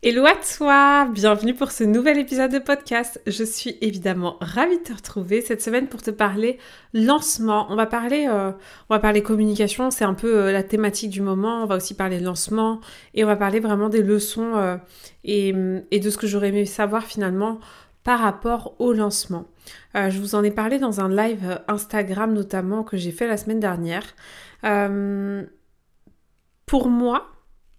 Hello 0.00 0.24
à 0.26 0.36
toi, 0.36 1.08
bienvenue 1.10 1.54
pour 1.54 1.72
ce 1.72 1.82
nouvel 1.82 2.18
épisode 2.18 2.52
de 2.52 2.60
podcast. 2.60 3.20
Je 3.26 3.42
suis 3.42 3.76
évidemment 3.80 4.36
ravie 4.40 4.78
de 4.78 4.84
te 4.84 4.92
retrouver 4.92 5.40
cette 5.40 5.60
semaine 5.60 5.88
pour 5.88 6.02
te 6.02 6.12
parler 6.12 6.58
lancement. 6.94 7.66
On 7.68 7.74
va 7.74 7.86
parler, 7.86 8.28
euh, 8.30 8.52
va 8.88 9.00
parler 9.00 9.24
communication, 9.24 9.90
c'est 9.90 10.04
un 10.04 10.14
peu 10.14 10.36
euh, 10.36 10.52
la 10.52 10.62
thématique 10.62 11.10
du 11.10 11.20
moment. 11.20 11.64
On 11.64 11.66
va 11.66 11.74
aussi 11.74 11.94
parler 11.94 12.20
lancement 12.20 12.80
et 13.14 13.24
on 13.24 13.26
va 13.26 13.34
parler 13.34 13.58
vraiment 13.58 13.88
des 13.88 14.04
leçons 14.04 14.54
euh, 14.54 14.76
et, 15.24 15.52
et, 15.90 15.98
de 15.98 16.10
ce 16.10 16.16
que 16.16 16.28
j'aurais 16.28 16.50
aimé 16.50 16.64
savoir 16.64 17.02
finalement 17.02 17.58
par 18.04 18.20
rapport 18.20 18.76
au 18.78 18.92
lancement. 18.92 19.48
je 19.96 20.20
vous 20.20 20.36
en 20.36 20.44
ai 20.44 20.52
parlé 20.52 20.78
dans 20.78 21.00
un 21.00 21.08
live 21.08 21.60
Instagram 21.66 22.34
notamment 22.34 22.84
que 22.84 22.96
j'ai 22.96 23.10
fait 23.10 23.26
la 23.26 23.36
semaine 23.36 23.58
dernière. 23.58 24.04
pour 26.66 26.88
moi, 26.88 27.32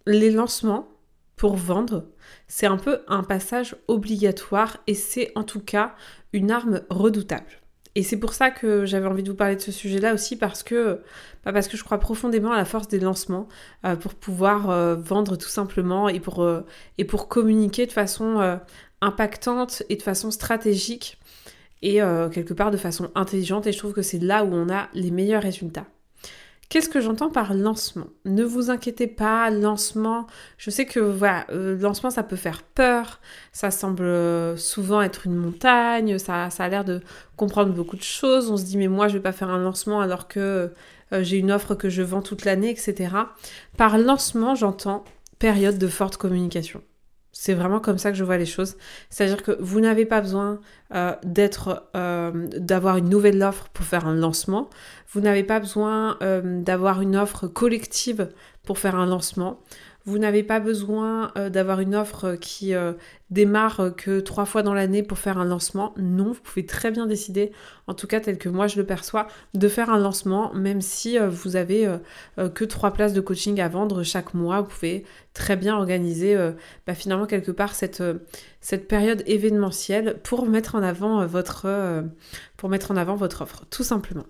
les 0.05 0.31
lancements 0.31 0.98
pour 1.39 1.55
vendre, 1.55 2.03
c'est 2.49 2.65
un 2.65 2.75
peu 2.75 2.99
un 3.07 3.23
passage 3.23 3.77
obligatoire 3.87 4.79
et 4.87 4.93
c'est 4.93 5.31
en 5.35 5.43
tout 5.43 5.61
cas 5.61 5.95
une 6.33 6.51
arme 6.51 6.81
redoutable. 6.89 7.61
Et 7.95 8.03
c'est 8.03 8.17
pour 8.17 8.33
ça 8.33 8.51
que 8.51 8.85
j'avais 8.85 9.07
envie 9.07 9.23
de 9.23 9.29
vous 9.29 9.37
parler 9.37 9.55
de 9.55 9.61
ce 9.61 9.71
sujet-là 9.71 10.13
aussi 10.13 10.35
parce 10.35 10.63
que, 10.63 10.99
bah, 11.45 11.53
parce 11.53 11.69
que 11.69 11.77
je 11.77 11.83
crois 11.85 11.97
profondément 11.97 12.51
à 12.51 12.57
la 12.57 12.65
force 12.65 12.89
des 12.89 12.99
lancements 12.99 13.47
euh, 13.85 13.95
pour 13.95 14.15
pouvoir 14.15 14.69
euh, 14.69 14.95
vendre 14.95 15.37
tout 15.37 15.47
simplement 15.47 16.09
et 16.09 16.19
pour, 16.19 16.43
euh, 16.43 16.65
et 16.97 17.05
pour 17.05 17.29
communiquer 17.29 17.85
de 17.85 17.93
façon 17.93 18.59
impactante 18.99 19.83
et 19.87 19.95
de 19.95 20.01
façon 20.01 20.31
stratégique 20.31 21.19
et 21.81 21.99
quelque 22.33 22.53
part 22.53 22.69
de 22.69 22.75
façon 22.77 23.11
intelligente. 23.15 23.65
Et 23.65 23.71
je 23.71 23.77
trouve 23.77 23.93
que 23.93 24.01
c'est 24.01 24.19
là 24.19 24.43
où 24.43 24.53
on 24.53 24.69
a 24.69 24.89
les 24.93 25.09
meilleurs 25.09 25.43
résultats. 25.43 25.85
Qu'est-ce 26.69 26.87
que 26.89 27.01
j'entends 27.01 27.31
par 27.31 27.55
lancement? 27.55 28.05
Ne 28.25 28.43
vous 28.43 28.69
inquiétez 28.69 29.07
pas, 29.07 29.49
lancement, 29.49 30.27
je 30.59 30.69
sais 30.69 30.85
que 30.85 30.99
voilà, 30.99 31.47
euh, 31.49 31.75
lancement 31.79 32.11
ça 32.11 32.21
peut 32.21 32.35
faire 32.35 32.61
peur, 32.61 33.19
ça 33.51 33.71
semble 33.71 34.03
euh, 34.03 34.55
souvent 34.55 35.01
être 35.01 35.25
une 35.25 35.35
montagne, 35.35 36.19
ça, 36.19 36.51
ça 36.51 36.65
a 36.65 36.69
l'air 36.69 36.85
de 36.85 37.01
comprendre 37.37 37.73
beaucoup 37.73 37.95
de 37.95 38.03
choses, 38.03 38.51
on 38.51 38.57
se 38.57 38.65
dit 38.65 38.77
mais 38.77 38.87
moi 38.87 39.07
je 39.07 39.13
vais 39.13 39.23
pas 39.23 39.31
faire 39.31 39.49
un 39.49 39.57
lancement 39.57 39.99
alors 39.99 40.27
que 40.27 40.71
euh, 41.11 41.23
j'ai 41.23 41.37
une 41.37 41.51
offre 41.51 41.73
que 41.73 41.89
je 41.89 42.03
vends 42.03 42.21
toute 42.21 42.45
l'année, 42.45 42.69
etc. 42.69 43.15
Par 43.75 43.97
lancement 43.97 44.53
j'entends 44.53 45.03
période 45.39 45.79
de 45.79 45.87
forte 45.87 46.17
communication. 46.17 46.83
C'est 47.31 47.53
vraiment 47.53 47.79
comme 47.79 47.97
ça 47.97 48.11
que 48.11 48.17
je 48.17 48.23
vois 48.23 48.37
les 48.37 48.45
choses. 48.45 48.75
C'est-à-dire 49.09 49.43
que 49.43 49.55
vous 49.59 49.79
n'avez 49.79 50.05
pas 50.05 50.19
besoin 50.19 50.59
euh, 50.93 51.13
d'être, 51.23 51.89
euh, 51.95 52.47
d'avoir 52.57 52.97
une 52.97 53.09
nouvelle 53.09 53.41
offre 53.43 53.69
pour 53.69 53.85
faire 53.85 54.07
un 54.07 54.15
lancement. 54.15 54.69
Vous 55.11 55.21
n'avez 55.21 55.43
pas 55.43 55.59
besoin 55.59 56.17
euh, 56.21 56.61
d'avoir 56.61 57.01
une 57.01 57.15
offre 57.15 57.47
collective 57.47 58.29
pour 58.63 58.79
faire 58.79 58.95
un 58.95 59.05
lancement. 59.05 59.59
Vous 60.09 60.17
n'avez 60.17 60.41
pas 60.41 60.59
besoin 60.59 61.31
d'avoir 61.51 61.81
une 61.81 61.93
offre 61.93 62.35
qui 62.35 62.73
démarre 63.29 63.91
que 63.95 64.19
trois 64.19 64.45
fois 64.45 64.63
dans 64.63 64.73
l'année 64.73 65.03
pour 65.03 65.19
faire 65.19 65.37
un 65.37 65.45
lancement. 65.45 65.93
Non, 65.97 66.31
vous 66.31 66.41
pouvez 66.41 66.65
très 66.65 66.91
bien 66.91 67.05
décider, 67.05 67.51
en 67.87 67.93
tout 67.93 68.07
cas 68.07 68.19
tel 68.19 68.37
que 68.37 68.49
moi 68.49 68.67
je 68.67 68.77
le 68.77 68.85
perçois, 68.85 69.27
de 69.53 69.67
faire 69.67 69.89
un 69.89 69.99
lancement, 69.99 70.53
même 70.53 70.81
si 70.81 71.19
euh, 71.19 71.29
vous 71.29 71.55
avez 71.55 71.85
euh, 71.85 71.97
euh, 72.39 72.49
que 72.49 72.65
trois 72.65 72.91
places 72.91 73.13
de 73.13 73.21
coaching 73.21 73.59
à 73.61 73.67
vendre 73.67 74.03
chaque 74.03 74.33
mois. 74.33 74.61
Vous 74.61 74.69
pouvez 74.69 75.05
très 75.33 75.55
bien 75.55 75.75
organiser 75.75 76.35
bah, 76.87 76.95
finalement 76.95 77.27
quelque 77.27 77.51
part 77.51 77.75
cette, 77.75 78.01
période 78.87 79.23
événementielle 79.25 80.17
pour 80.23 80.45
mettre 80.47 80.75
en 80.75 80.83
avant 80.83 81.25
votre 81.25 81.65
offre, 83.41 83.65
tout 83.69 83.83
simplement. 83.83 84.25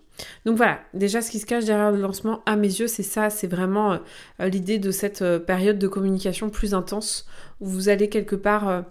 Donc 0.46 0.58
voilà, 0.58 0.80
déjà 0.94 1.22
ce 1.22 1.32
qui 1.32 1.40
se 1.40 1.46
cache 1.46 1.66
derrière 1.66 1.92
le 1.92 2.02
lancement, 2.02 2.42
à 2.46 2.56
mes 2.56 2.68
yeux, 2.68 2.88
c'est 2.88 3.04
ça, 3.04 3.30
c'est 3.30 3.48
vraiment 3.48 4.00
l'idée 4.40 4.80
de 4.80 4.92
cette 4.92 5.24
période 5.46 5.80
de 5.80 5.88
communication 5.88 6.50
plus 6.50 6.74
intense 6.74 7.28
où 7.60 7.68
vous 7.68 7.90
allez 7.90 8.10
quelque 8.10 8.36
part 8.36 8.84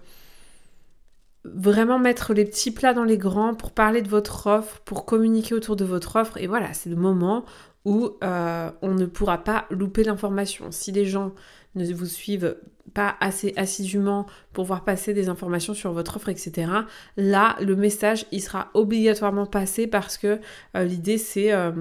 vraiment 1.45 1.99
mettre 1.99 2.33
les 2.33 2.45
petits 2.45 2.71
plats 2.71 2.93
dans 2.93 3.03
les 3.03 3.17
grands 3.17 3.53
pour 3.53 3.71
parler 3.71 4.01
de 4.01 4.07
votre 4.07 4.47
offre, 4.47 4.79
pour 4.81 5.05
communiquer 5.05 5.55
autour 5.55 5.75
de 5.75 5.85
votre 5.85 6.15
offre. 6.15 6.37
Et 6.37 6.47
voilà, 6.47 6.73
c'est 6.73 6.89
le 6.89 6.95
moment 6.95 7.45
où 7.85 8.11
euh, 8.23 8.69
on 8.81 8.93
ne 8.93 9.05
pourra 9.05 9.39
pas 9.43 9.65
louper 9.69 10.03
l'information. 10.03 10.71
Si 10.71 10.91
les 10.91 11.05
gens 11.05 11.33
ne 11.75 11.91
vous 11.93 12.05
suivent 12.05 12.57
pas 12.89 13.15
assez 13.19 13.53
assidûment 13.55 14.25
pour 14.53 14.65
voir 14.65 14.83
passer 14.83 15.13
des 15.13 15.29
informations 15.29 15.73
sur 15.73 15.91
votre 15.91 16.17
offre, 16.17 16.29
etc., 16.29 16.71
là, 17.17 17.55
le 17.61 17.75
message, 17.75 18.25
il 18.31 18.41
sera 18.41 18.69
obligatoirement 18.73 19.45
passé 19.45 19.87
parce 19.87 20.17
que 20.17 20.39
euh, 20.75 20.83
l'idée, 20.83 21.17
c'est 21.17 21.53
euh, 21.53 21.71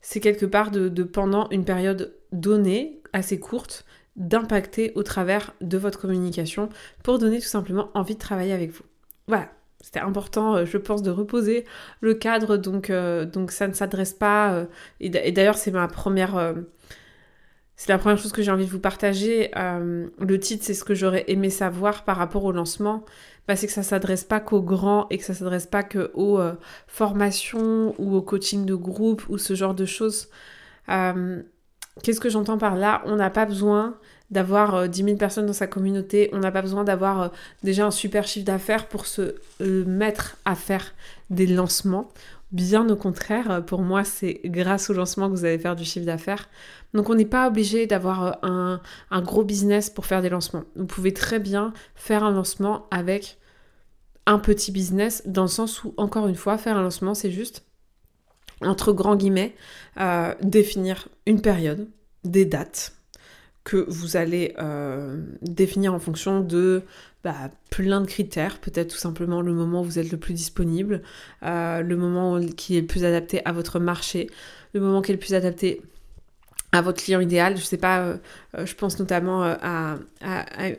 c'est 0.00 0.20
quelque 0.20 0.46
part 0.46 0.70
de, 0.70 1.02
pendant 1.02 1.48
une 1.50 1.64
période 1.64 2.14
donnée, 2.32 3.00
assez 3.12 3.40
courte, 3.40 3.84
d'impacter 4.14 4.92
au 4.94 5.02
travers 5.02 5.52
de 5.60 5.76
votre 5.78 6.00
communication 6.00 6.68
pour 7.02 7.18
donner 7.18 7.40
tout 7.40 7.48
simplement 7.48 7.90
envie 7.94 8.14
de 8.14 8.20
travailler 8.20 8.52
avec 8.52 8.70
vous. 8.70 8.84
Voilà, 9.26 9.50
c'était 9.80 10.00
important, 10.00 10.56
euh, 10.56 10.64
je 10.64 10.78
pense, 10.78 11.02
de 11.02 11.10
reposer 11.10 11.64
le 12.00 12.14
cadre, 12.14 12.56
donc, 12.56 12.92
donc 13.32 13.50
ça 13.50 13.66
ne 13.66 13.72
s'adresse 13.72 14.12
pas. 14.12 14.66
Et 15.00 15.32
d'ailleurs, 15.32 15.58
c'est 15.58 15.72
ma 15.72 15.88
première. 15.88 16.54
C'est 17.76 17.88
la 17.90 17.98
première 17.98 18.18
chose 18.18 18.32
que 18.32 18.42
j'ai 18.42 18.50
envie 18.50 18.64
de 18.64 18.70
vous 18.70 18.80
partager. 18.80 19.50
le 19.54 20.38
titre, 20.38 20.64
c'est 20.64 20.74
ce 20.74 20.84
que 20.84 20.94
j'aurais 20.94 21.24
aimé 21.28 21.50
savoir 21.50 22.04
par 22.04 22.16
rapport 22.16 22.44
au 22.44 22.52
lancement. 22.52 23.04
Bah, 23.46 23.54
c'est 23.54 23.66
que 23.66 23.72
ça 23.72 23.82
s'adresse 23.82 24.24
pas 24.24 24.40
qu'aux 24.40 24.62
grands 24.62 25.06
et 25.10 25.18
que 25.18 25.24
ça 25.24 25.34
s'adresse 25.34 25.66
pas 25.66 25.82
qu'aux 25.82 26.40
formations 26.86 27.94
ou 27.98 28.16
au 28.16 28.22
coaching 28.22 28.64
de 28.64 28.74
groupe 28.74 29.22
ou 29.28 29.38
ce 29.38 29.54
genre 29.54 29.74
de 29.74 29.84
choses. 29.84 30.28
Qu'est-ce 32.02 32.20
que 32.20 32.28
j'entends 32.28 32.58
par 32.58 32.76
là? 32.76 33.02
On 33.06 33.16
n'a 33.16 33.30
pas 33.30 33.46
besoin 33.46 33.96
d'avoir 34.30 34.88
10 34.88 35.02
euh, 35.02 35.06
000 35.06 35.16
personnes 35.16 35.46
dans 35.46 35.52
sa 35.52 35.66
communauté, 35.66 36.28
on 36.32 36.38
n'a 36.38 36.50
pas 36.50 36.62
besoin 36.62 36.84
d'avoir 36.84 37.22
euh, 37.22 37.28
déjà 37.62 37.86
un 37.86 37.90
super 37.90 38.26
chiffre 38.26 38.44
d'affaires 38.44 38.88
pour 38.88 39.06
se 39.06 39.36
euh, 39.60 39.84
mettre 39.84 40.36
à 40.44 40.54
faire 40.54 40.94
des 41.30 41.46
lancements. 41.46 42.08
Bien 42.52 42.88
au 42.88 42.96
contraire, 42.96 43.64
pour 43.66 43.82
moi, 43.82 44.04
c'est 44.04 44.40
grâce 44.44 44.90
au 44.90 44.94
lancement 44.94 45.28
que 45.28 45.34
vous 45.34 45.44
allez 45.44 45.58
faire 45.58 45.74
du 45.74 45.84
chiffre 45.84 46.06
d'affaires. 46.06 46.48
Donc 46.96 47.10
on 47.10 47.14
n'est 47.14 47.24
pas 47.24 47.46
obligé 47.46 47.86
d'avoir 47.86 48.38
un, 48.42 48.80
un, 49.10 49.22
gros 49.22 49.44
business 49.44 49.90
pour 49.90 50.06
faire 50.06 50.22
des 50.22 50.28
lancements. 50.28 50.64
Vous 50.74 50.86
pouvez 50.86 51.12
très 51.12 51.38
bien 51.38 51.72
faire 51.94 52.24
un 52.24 52.32
lancement 52.32 52.86
avec 52.90 53.38
un 54.26 54.38
petit 54.38 54.72
business, 54.72 55.22
dans 55.26 55.42
le 55.42 55.48
sens 55.48 55.84
où, 55.84 55.94
encore 55.96 56.26
une 56.26 56.34
fois, 56.34 56.58
faire 56.58 56.76
un 56.76 56.82
lancement, 56.82 57.14
c'est 57.14 57.30
juste 57.30 57.64
entre 58.62 58.92
grands 58.92 59.16
guillemets, 59.16 59.54
euh, 60.00 60.34
définir 60.42 61.08
une 61.26 61.40
période, 61.40 61.88
des 62.24 62.44
dates 62.44 62.94
que 63.64 63.84
vous 63.88 64.16
allez 64.16 64.54
euh, 64.58 65.20
définir 65.42 65.92
en 65.92 65.98
fonction 65.98 66.40
de 66.40 66.82
bah, 67.24 67.50
plein 67.70 68.00
de 68.00 68.06
critères, 68.06 68.58
peut-être 68.58 68.92
tout 68.92 68.98
simplement 68.98 69.42
le 69.42 69.52
moment 69.52 69.80
où 69.80 69.84
vous 69.84 69.98
êtes 69.98 70.10
le 70.10 70.18
plus 70.18 70.34
disponible, 70.34 71.02
euh, 71.42 71.82
le 71.82 71.96
moment 71.96 72.40
qui 72.40 72.76
est 72.76 72.82
le 72.82 72.86
plus 72.86 73.04
adapté 73.04 73.44
à 73.44 73.52
votre 73.52 73.78
marché, 73.80 74.30
le 74.72 74.80
moment 74.80 75.02
qui 75.02 75.10
est 75.10 75.14
le 75.14 75.20
plus 75.20 75.34
adapté 75.34 75.82
à 76.72 76.82
votre 76.82 77.02
client 77.02 77.20
idéal. 77.20 77.56
Je 77.56 77.62
sais 77.62 77.76
pas, 77.76 78.00
euh, 78.00 78.16
euh, 78.56 78.66
je 78.66 78.74
pense 78.74 78.98
notamment 78.98 79.44
euh, 79.44 79.54
à, 79.62 79.96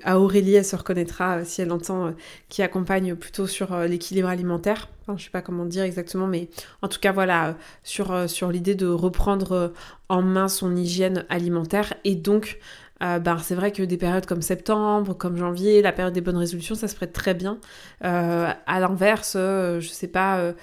à, 0.03 0.19
Aurélie, 0.19 0.55
elle 0.55 0.65
se 0.65 0.75
reconnaîtra 0.75 1.43
si 1.45 1.61
elle 1.61 1.71
entend, 1.71 2.13
qui 2.49 2.61
accompagne 2.61 3.15
plutôt 3.15 3.47
sur 3.47 3.77
l'équilibre 3.79 4.27
alimentaire. 4.27 4.89
Enfin, 5.03 5.17
je 5.17 5.23
sais 5.25 5.29
pas 5.29 5.41
comment 5.41 5.65
dire 5.65 5.83
exactement, 5.83 6.27
mais 6.27 6.49
en 6.81 6.87
tout 6.87 6.99
cas, 6.99 7.11
voilà, 7.11 7.55
sur 7.83 8.51
l'idée 8.51 8.75
de 8.75 8.87
reprendre 8.87 9.73
en 10.09 10.21
main 10.21 10.49
son 10.49 10.75
hygiène 10.75 11.25
alimentaire 11.29 11.93
et 12.03 12.15
donc 12.15 12.59
euh, 13.03 13.19
ben, 13.19 13.37
c'est 13.37 13.55
vrai 13.55 13.71
que 13.71 13.83
des 13.83 13.97
périodes 13.97 14.25
comme 14.25 14.41
septembre, 14.41 15.13
comme 15.13 15.37
janvier, 15.37 15.81
la 15.81 15.91
période 15.91 16.13
des 16.13 16.21
bonnes 16.21 16.37
résolutions, 16.37 16.75
ça 16.75 16.87
se 16.87 16.95
prête 16.95 17.13
très 17.13 17.33
bien. 17.33 17.59
Euh, 18.03 18.51
à 18.65 18.79
l'inverse, 18.79 19.33
euh, 19.37 19.79
je 19.79 19.89
sais 19.89 20.07
pas, 20.07 20.53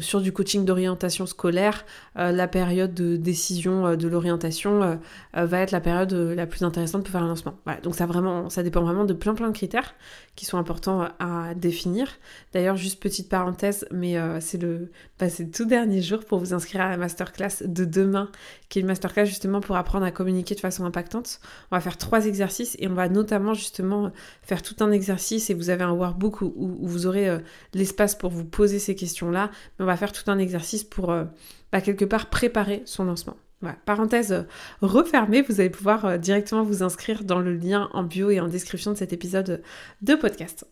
sur 0.00 0.20
du 0.20 0.32
coaching 0.32 0.64
d'orientation 0.64 1.26
scolaire, 1.26 1.84
la 2.16 2.48
période 2.48 2.92
de 2.92 3.16
décision 3.16 3.96
de 3.96 4.08
l'orientation 4.08 4.98
va 5.32 5.58
être 5.60 5.70
la 5.70 5.80
période 5.80 6.12
la 6.12 6.46
plus 6.46 6.62
intéressante 6.64 7.02
pour 7.02 7.12
faire 7.12 7.22
un 7.22 7.28
lancement. 7.28 7.54
Voilà, 7.64 7.80
donc 7.80 7.94
ça, 7.94 8.04
vraiment, 8.04 8.50
ça 8.50 8.62
dépend 8.62 8.82
vraiment 8.82 9.04
de 9.04 9.14
plein 9.14 9.34
plein 9.34 9.48
de 9.48 9.54
critères 9.54 9.94
qui 10.36 10.44
sont 10.44 10.58
importants 10.58 11.08
à 11.18 11.54
définir. 11.54 12.08
D'ailleurs, 12.52 12.76
juste 12.76 13.02
petite 13.02 13.30
parenthèse, 13.30 13.86
mais 13.90 14.16
c'est 14.40 14.60
le, 14.60 14.90
bah, 15.18 15.26
le 15.38 15.50
tout 15.50 15.64
dernier 15.64 16.02
jour 16.02 16.20
pour 16.24 16.38
vous 16.38 16.52
inscrire 16.52 16.82
à 16.82 16.90
la 16.90 16.98
masterclass 16.98 17.62
de 17.64 17.86
demain, 17.86 18.28
qui 18.68 18.78
est 18.78 18.82
une 18.82 18.88
masterclass 18.88 19.24
justement 19.24 19.60
pour 19.60 19.76
apprendre 19.76 20.04
à 20.04 20.10
communiquer 20.10 20.54
de 20.54 20.60
façon 20.60 20.84
impactante 20.84 21.31
On 21.70 21.76
va 21.76 21.80
faire 21.80 21.98
trois 21.98 22.26
exercices 22.26 22.76
et 22.78 22.88
on 22.88 22.94
va 22.94 23.08
notamment 23.08 23.54
justement 23.54 24.10
faire 24.42 24.62
tout 24.62 24.76
un 24.80 24.90
exercice 24.90 25.50
et 25.50 25.54
vous 25.54 25.70
avez 25.70 25.84
un 25.84 25.92
workbook 25.92 26.42
où, 26.42 26.78
vous 26.82 27.06
aurez 27.06 27.28
euh, 27.28 27.38
l'espace 27.74 28.14
pour 28.14 28.30
vous 28.30 28.44
poser 28.44 28.78
ces 28.78 28.94
questions-là. 28.94 29.50
Mais 29.78 29.84
on 29.84 29.86
va 29.86 29.96
faire 29.96 30.12
tout 30.12 30.30
un 30.30 30.38
exercice 30.38 30.84
pour 30.84 31.10
euh, 31.10 31.24
bah, 31.72 31.80
quelque 31.80 32.04
part 32.04 32.30
préparer 32.30 32.82
son 32.84 33.04
lancement. 33.04 33.36
Voilà. 33.60 33.76
Parenthèse 33.84 34.32
euh, 34.32 34.42
refermée, 34.80 35.42
vous 35.42 35.60
allez 35.60 35.70
pouvoir 35.70 36.18
directement 36.18 36.62
vous 36.62 36.82
inscrire 36.82 37.24
dans 37.24 37.38
le 37.38 37.54
lien 37.54 37.88
en 37.92 38.02
bio 38.02 38.30
et 38.30 38.40
en 38.40 38.48
description 38.48 38.92
de 38.92 38.96
cet 38.96 39.12
épisode 39.12 39.62
de 40.02 40.14
podcast. 40.14 40.66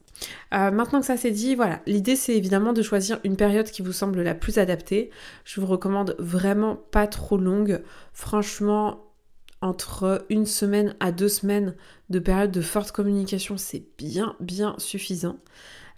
Maintenant 0.53 1.01
que 1.01 1.07
ça 1.07 1.17
c'est 1.17 1.31
dit, 1.31 1.55
voilà, 1.55 1.81
l'idée 1.87 2.15
c'est 2.15 2.37
évidemment 2.37 2.75
de 2.75 2.83
choisir 2.83 3.21
une 3.25 3.37
période 3.37 3.71
qui 3.71 3.81
vous 3.81 3.93
semble 3.93 4.21
la 4.21 4.35
plus 4.35 4.59
adaptée. 4.59 5.09
Je 5.47 5.63
vous 5.63 5.67
recommande 5.67 6.15
vraiment 6.19 6.77
pas 6.77 7.07
trop 7.07 7.39
longue. 7.39 7.81
Franchement, 8.13 9.10
entre 9.63 10.25
une 10.31 10.47
semaine 10.47 10.95
à 11.01 11.13
deux 11.13 11.29
semaines 11.29 11.75
de 12.09 12.19
période 12.19 12.51
de 12.51 12.61
forte 12.61 12.93
communication, 12.93 13.57
c'est 13.57 13.85
bien, 13.99 14.35
bien 14.41 14.75
suffisant. 14.79 15.37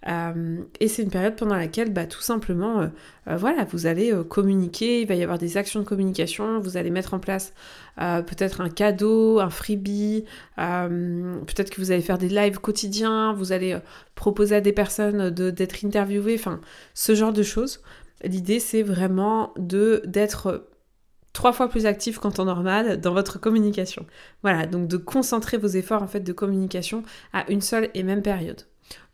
Euh, 0.07 0.57
et 0.79 0.87
c'est 0.87 1.03
une 1.03 1.09
période 1.09 1.35
pendant 1.35 1.55
laquelle, 1.55 1.91
bah, 1.93 2.05
tout 2.05 2.21
simplement, 2.21 2.81
euh, 2.81 2.87
euh, 3.29 3.37
voilà, 3.37 3.65
vous 3.65 3.85
allez 3.85 4.11
communiquer, 4.27 5.01
il 5.01 5.07
va 5.07 5.15
y 5.15 5.23
avoir 5.23 5.37
des 5.37 5.57
actions 5.57 5.79
de 5.79 5.85
communication, 5.85 6.59
vous 6.59 6.77
allez 6.77 6.89
mettre 6.89 7.13
en 7.13 7.19
place 7.19 7.53
peut-être 7.95 8.59
un 8.61 8.69
cadeau, 8.69 9.39
un 9.39 9.51
freebie, 9.51 10.25
peut-être 10.57 11.69
que 11.69 11.79
vous 11.79 11.91
allez 11.91 12.01
faire 12.01 12.17
des 12.17 12.29
lives 12.29 12.59
quotidiens, 12.59 13.33
vous 13.33 13.51
allez 13.51 13.77
proposer 14.15 14.55
à 14.55 14.61
des 14.61 14.73
personnes 14.73 15.29
d'être 15.29 15.85
interviewées, 15.85 16.35
enfin, 16.35 16.59
ce 16.95 17.13
genre 17.13 17.33
de 17.33 17.43
choses. 17.43 17.81
L'idée, 18.23 18.59
c'est 18.59 18.81
vraiment 18.81 19.53
de 19.57 20.01
d'être 20.05 20.65
trois 21.33 21.51
fois 21.51 21.67
plus 21.67 21.85
actif 21.85 22.19
qu'en 22.19 22.31
temps 22.31 22.45
normal 22.45 23.01
dans 23.01 23.13
votre 23.13 23.39
communication. 23.39 24.05
Voilà, 24.43 24.67
donc 24.67 24.87
de 24.87 24.97
concentrer 24.97 25.57
vos 25.57 25.67
efforts 25.67 26.03
en 26.03 26.07
fait 26.07 26.21
de 26.21 26.33
communication 26.33 27.03
à 27.33 27.49
une 27.51 27.61
seule 27.61 27.89
et 27.93 28.03
même 28.03 28.21
période. 28.21 28.61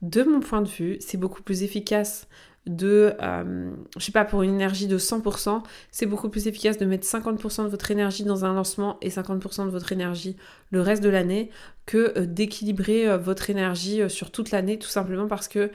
De 0.02 0.24
mon 0.24 0.42
point 0.42 0.62
de 0.62 0.70
vue, 0.70 0.98
c'est 1.00 1.18
beaucoup 1.18 1.42
plus 1.42 1.64
efficace 1.64 2.28
de, 2.66 3.14
euh, 3.22 3.72
je 3.98 4.04
sais 4.04 4.12
pas, 4.12 4.26
pour 4.26 4.44
une 4.44 4.54
énergie 4.54 4.88
de 4.88 4.98
100%, 4.98 5.64
c'est 5.92 6.06
beaucoup 6.06 6.30
plus 6.30 6.48
efficace 6.48 6.78
de 6.78 6.86
mettre 6.86 7.08
50% 7.08 7.64
de 7.64 7.70
votre 7.70 7.90
énergie 7.90 8.26
dans 8.26 8.46
un 8.46 8.54
lancement 8.54 8.98
et 9.02 9.10
50% 9.10 9.66
de 9.66 9.72
votre 9.72 9.92
énergie 9.92 10.36
le 10.70 10.82
reste 10.82 11.02
de 11.02 11.10
l'année 11.10 11.50
que 11.86 12.14
euh, 12.18 12.26
d'équilibrer 12.26 13.08
euh, 13.08 13.18
votre 13.18 13.50
énergie 13.50 14.08
sur 14.10 14.32
toute 14.32 14.52
l'année, 14.52 14.78
tout 14.78 14.90
simplement 14.90 15.28
parce 15.28 15.48
que 15.48 15.72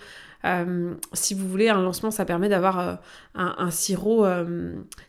si 1.15 1.33
vous 1.33 1.49
voulez, 1.49 1.71
un 1.71 1.81
lancement, 1.81 2.11
ça 2.11 2.27
permet 2.27 2.51
d'avoir 2.51 3.01
un, 3.35 3.71
sirop 3.71 4.27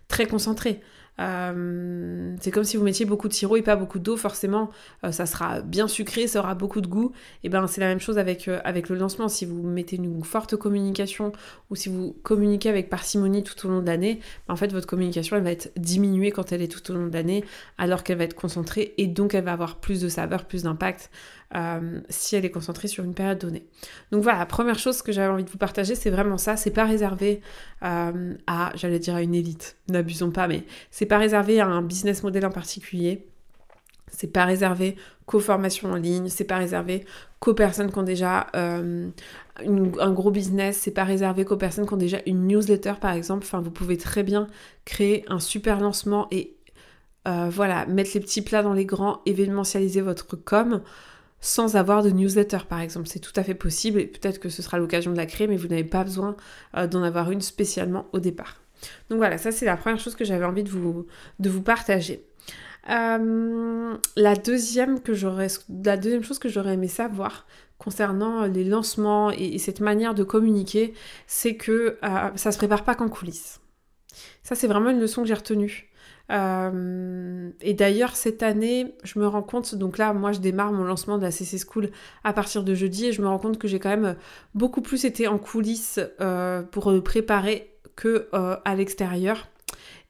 très 0.07 0.27
concentré. 0.27 0.81
Euh, 1.19 2.35
c'est 2.41 2.51
comme 2.51 2.63
si 2.63 2.77
vous 2.77 2.83
mettiez 2.83 3.05
beaucoup 3.05 3.27
de 3.27 3.33
sirop 3.33 3.55
et 3.57 3.61
pas 3.61 3.75
beaucoup 3.75 3.99
d'eau, 3.99 4.17
forcément, 4.17 4.69
euh, 5.03 5.11
ça 5.11 5.25
sera 5.25 5.61
bien 5.61 5.87
sucré, 5.87 6.27
ça 6.27 6.39
aura 6.39 6.55
beaucoup 6.55 6.81
de 6.81 6.87
goût. 6.87 7.11
Et 7.43 7.49
ben 7.49 7.67
c'est 7.67 7.81
la 7.81 7.87
même 7.87 7.99
chose 7.99 8.17
avec, 8.17 8.47
euh, 8.47 8.59
avec 8.63 8.89
le 8.89 8.95
lancement. 8.95 9.27
Si 9.27 9.45
vous 9.45 9.63
mettez 9.63 9.95
une 9.95 10.23
forte 10.23 10.55
communication 10.55 11.31
ou 11.69 11.75
si 11.75 11.89
vous 11.89 12.15
communiquez 12.23 12.69
avec 12.69 12.89
parcimonie 12.89 13.43
tout 13.43 13.65
au 13.65 13.69
long 13.69 13.81
de 13.81 13.87
l'année, 13.87 14.19
ben, 14.47 14.53
en 14.53 14.57
fait 14.57 14.71
votre 14.71 14.87
communication 14.87 15.37
elle 15.37 15.43
va 15.43 15.51
être 15.51 15.71
diminuée 15.77 16.31
quand 16.31 16.51
elle 16.51 16.61
est 16.61 16.67
tout 16.67 16.91
au 16.91 16.95
long 16.95 17.07
de 17.07 17.13
l'année, 17.13 17.43
alors 17.77 18.03
qu'elle 18.03 18.17
va 18.17 18.25
être 18.25 18.35
concentrée 18.35 18.93
et 18.97 19.07
donc 19.07 19.33
elle 19.33 19.45
va 19.45 19.53
avoir 19.53 19.79
plus 19.79 20.01
de 20.01 20.09
saveur, 20.09 20.45
plus 20.45 20.63
d'impact. 20.63 21.09
Euh, 21.53 22.01
si 22.09 22.35
elle 22.35 22.43
est 22.43 22.51
concentrée 22.51 22.87
sur 22.87 23.03
une 23.03 23.13
période 23.13 23.37
donnée. 23.37 23.65
Donc 24.11 24.23
voilà, 24.23 24.45
première 24.47 24.79
chose 24.79 25.03
que 25.03 25.11
j'avais 25.11 25.31
envie 25.31 25.43
de 25.43 25.49
vous 25.49 25.59
partager, 25.59 25.93
c'est 25.93 26.09
vraiment 26.09 26.37
ça. 26.37 26.57
C'est 26.57 26.71
pas 26.71 26.85
réservé 26.85 27.39
euh, 27.83 28.33
à, 28.47 28.71
j'allais 28.75 28.97
dire 28.97 29.15
à 29.15 29.21
une 29.21 29.35
élite, 29.35 29.77
n'abusons 29.87 30.31
pas, 30.31 30.47
mais 30.47 30.63
c'est 30.89 31.05
pas 31.05 31.19
réservé 31.19 31.59
à 31.59 31.67
un 31.67 31.83
business 31.83 32.23
model 32.23 32.47
en 32.47 32.51
particulier. 32.51 33.27
C'est 34.11 34.31
pas 34.31 34.45
réservé 34.45 34.95
qu'aux 35.27 35.39
formations 35.39 35.91
en 35.91 35.95
ligne, 35.95 36.29
c'est 36.29 36.45
pas 36.45 36.57
réservé 36.57 37.05
qu'aux 37.39 37.53
personnes 37.53 37.91
qui 37.91 37.99
ont 37.99 38.03
déjà 38.03 38.47
euh, 38.55 39.09
un 39.59 40.11
gros 40.11 40.31
business, 40.31 40.77
c'est 40.77 40.91
pas 40.91 41.03
réservé 41.03 41.45
qu'aux 41.45 41.57
personnes 41.57 41.85
qui 41.85 41.93
ont 41.93 41.97
déjà 41.97 42.17
une 42.25 42.47
newsletter 42.47 42.93
par 42.99 43.13
exemple. 43.13 43.45
Enfin, 43.45 43.61
vous 43.61 43.71
pouvez 43.71 43.97
très 43.97 44.23
bien 44.23 44.47
créer 44.83 45.25
un 45.27 45.39
super 45.39 45.79
lancement 45.79 46.27
et 46.31 46.55
voilà, 47.49 47.87
mettre 47.87 48.11
les 48.13 48.19
petits 48.19 48.43
plats 48.43 48.61
dans 48.61 48.73
les 48.73 48.85
grands, 48.85 49.21
événementialiser 49.25 50.01
votre 50.01 50.35
com 50.35 50.81
sans 51.45 51.75
avoir 51.75 52.01
de 52.01 52.09
newsletter 52.09 52.59
par 52.67 52.81
exemple. 52.81 53.07
C'est 53.07 53.19
tout 53.19 53.31
à 53.35 53.43
fait 53.43 53.53
possible 53.53 53.99
et 53.99 54.07
peut-être 54.07 54.39
que 54.39 54.49
ce 54.49 54.63
sera 54.63 54.79
l'occasion 54.79 55.11
de 55.11 55.17
la 55.17 55.27
créer, 55.27 55.47
mais 55.47 55.57
vous 55.57 55.67
n'avez 55.67 55.83
pas 55.83 56.03
besoin 56.03 56.35
euh, 56.75 56.87
d'en 56.87 57.03
avoir 57.03 57.29
une 57.29 57.41
spécialement 57.41 58.07
au 58.13 58.19
départ. 58.19 58.61
Donc 59.09 59.17
voilà, 59.17 59.37
ça 59.37 59.51
c'est 59.51 59.65
la 59.65 59.77
première 59.77 59.99
chose 59.99 60.15
que 60.15 60.25
j'avais 60.25 60.45
envie 60.45 60.63
de 60.63 60.69
vous, 60.69 61.61
partager. 61.61 62.25
Euh, 62.89 63.95
la, 64.15 64.35
deuxième 64.35 64.97
chose 65.05 66.39
que 66.39 66.49
j'aurais 66.49 66.73
aimé 66.73 66.87
savoir 66.87 67.45
concernant 67.77 68.45
les 68.45 68.63
lancements 68.63 69.31
et, 69.31 69.57
cette 69.59 69.81
manière 69.81 70.15
de 70.15 70.23
communiquer, 70.23 70.93
c'est 71.27 71.55
que 71.55 71.97
euh, 72.03 72.29
ça 72.35 72.51
se 72.51 72.57
prépare 72.57 72.83
pas 72.83 72.95
qu'en 72.95 73.09
coulisses. 73.09 73.59
Ça 74.41 74.55
c'est 74.55 74.67
vraiment 74.67 74.89
une 74.89 74.99
leçon 74.99 75.21
que 75.21 75.27
j'ai 75.27 75.33
retenue. 75.35 75.91
Euh, 76.31 77.49
et 77.61 77.73
d'ailleurs, 77.73 78.15
cette 78.15 78.43
année, 78.43 78.95
je 79.03 79.19
me 79.19 79.27
rends 79.27 79.43
compte, 79.43 79.75
donc 79.75 79.97
là, 79.97 80.13
moi, 80.13 80.31
je 80.31 80.39
démarre 80.39 80.71
mon 80.71 80.83
lancement 80.83 81.17
de 81.17 81.23
la 81.23 81.31
CC 81.31 81.57
School 81.57 81.91
à 82.23 82.33
partir 82.33 82.63
de 82.63 82.73
jeudi 82.73 83.07
et 83.07 83.11
je 83.11 83.21
me 83.21 83.27
rends 83.27 83.37
compte 83.37 83.57
que 83.57 83.67
j'ai 83.67 83.79
quand 83.79 83.89
même 83.89 84.15
beaucoup 84.53 84.81
plus 84.81 85.05
été 85.05 85.27
en 85.27 85.37
coulisses 85.37 85.99
euh, 86.21 86.63
pour 86.63 86.91
préparer 87.03 87.71
que 87.95 88.27
euh, 88.33 88.57
à 88.65 88.75
l'extérieur. 88.75 89.47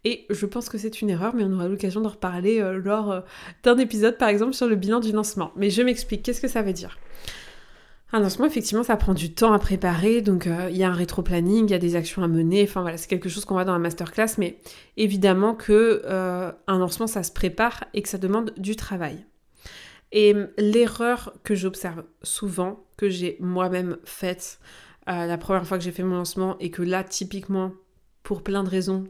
Et 0.03 0.25
je 0.29 0.45
pense 0.45 0.69
que 0.69 0.77
c'est 0.77 1.01
une 1.01 1.09
erreur, 1.09 1.33
mais 1.33 1.44
on 1.44 1.51
aura 1.53 1.67
l'occasion 1.67 2.00
d'en 2.00 2.09
reparler 2.09 2.62
lors 2.83 3.23
d'un 3.63 3.77
épisode, 3.79 4.19
par 4.19 4.29
exemple, 4.29 4.53
sur 4.53 4.67
le 4.67 4.75
bilan 4.75 5.00
du 5.00 5.12
lancement. 5.12 5.51
Mais 5.56 5.71
je 5.71 5.81
m'explique, 5.81 6.21
qu'est-ce 6.21 6.41
que 6.41 6.47
ça 6.47 6.62
veut 6.62 6.73
dire? 6.73 7.00
Un 8.12 8.19
lancement, 8.19 8.46
effectivement, 8.46 8.84
ça 8.84 8.98
prend 8.98 9.13
du 9.13 9.34
temps 9.34 9.52
à 9.54 9.60
préparer, 9.60 10.22
donc 10.22 10.48
euh, 10.48 10.69
il 10.69 10.78
y 10.78 10.84
a 10.84 10.90
un 10.90 10.94
rétro-planning, 10.94 11.66
il 11.66 11.72
y 11.72 11.74
a 11.74 11.80
des 11.80 11.96
actions 11.96 12.24
à 12.24 12.28
mener, 12.28 12.63
enfin 12.63 12.81
voilà, 12.81 12.98
c'est 12.98 13.07
quelque 13.07 13.30
chose 13.30 13.46
qu'on 13.46 13.56
voit 13.56 13.66
dans 13.66 13.74
la 13.74 13.80
masterclass, 13.80 14.38
mais 14.38 14.60
évidemment 14.96 15.56
que 15.56 16.04
euh, 16.06 16.52
un 16.68 16.78
lancement, 16.78 17.07
ça 17.07 17.24
se 17.24 17.31
prépare 17.31 17.84
et 17.94 18.02
que 18.02 18.10
ça 18.10 18.18
demande 18.18 18.54
du 18.57 18.75
travail. 18.75 19.25
Et 20.12 20.36
l'erreur 20.57 21.34
que 21.44 21.56
j'observe 21.56 22.04
souvent, 22.22 22.86
que 22.96 23.10
j'ai 23.10 23.38
moi-même 23.40 23.98
faite 24.06 24.60
euh, 25.10 25.25
la 25.25 25.38
première 25.38 25.66
fois 25.66 25.78
que 25.78 25.84
j'ai 25.84 25.92
fait 25.92 26.04
mon 26.04 26.16
lancement, 26.16 26.58
et 26.60 26.69
que 26.69 26.84
là, 26.84 27.04
typiquement, 27.04 27.74
pour 28.24 28.44
plein 28.44 28.63
de 28.63 28.69
raisons, 28.69 29.06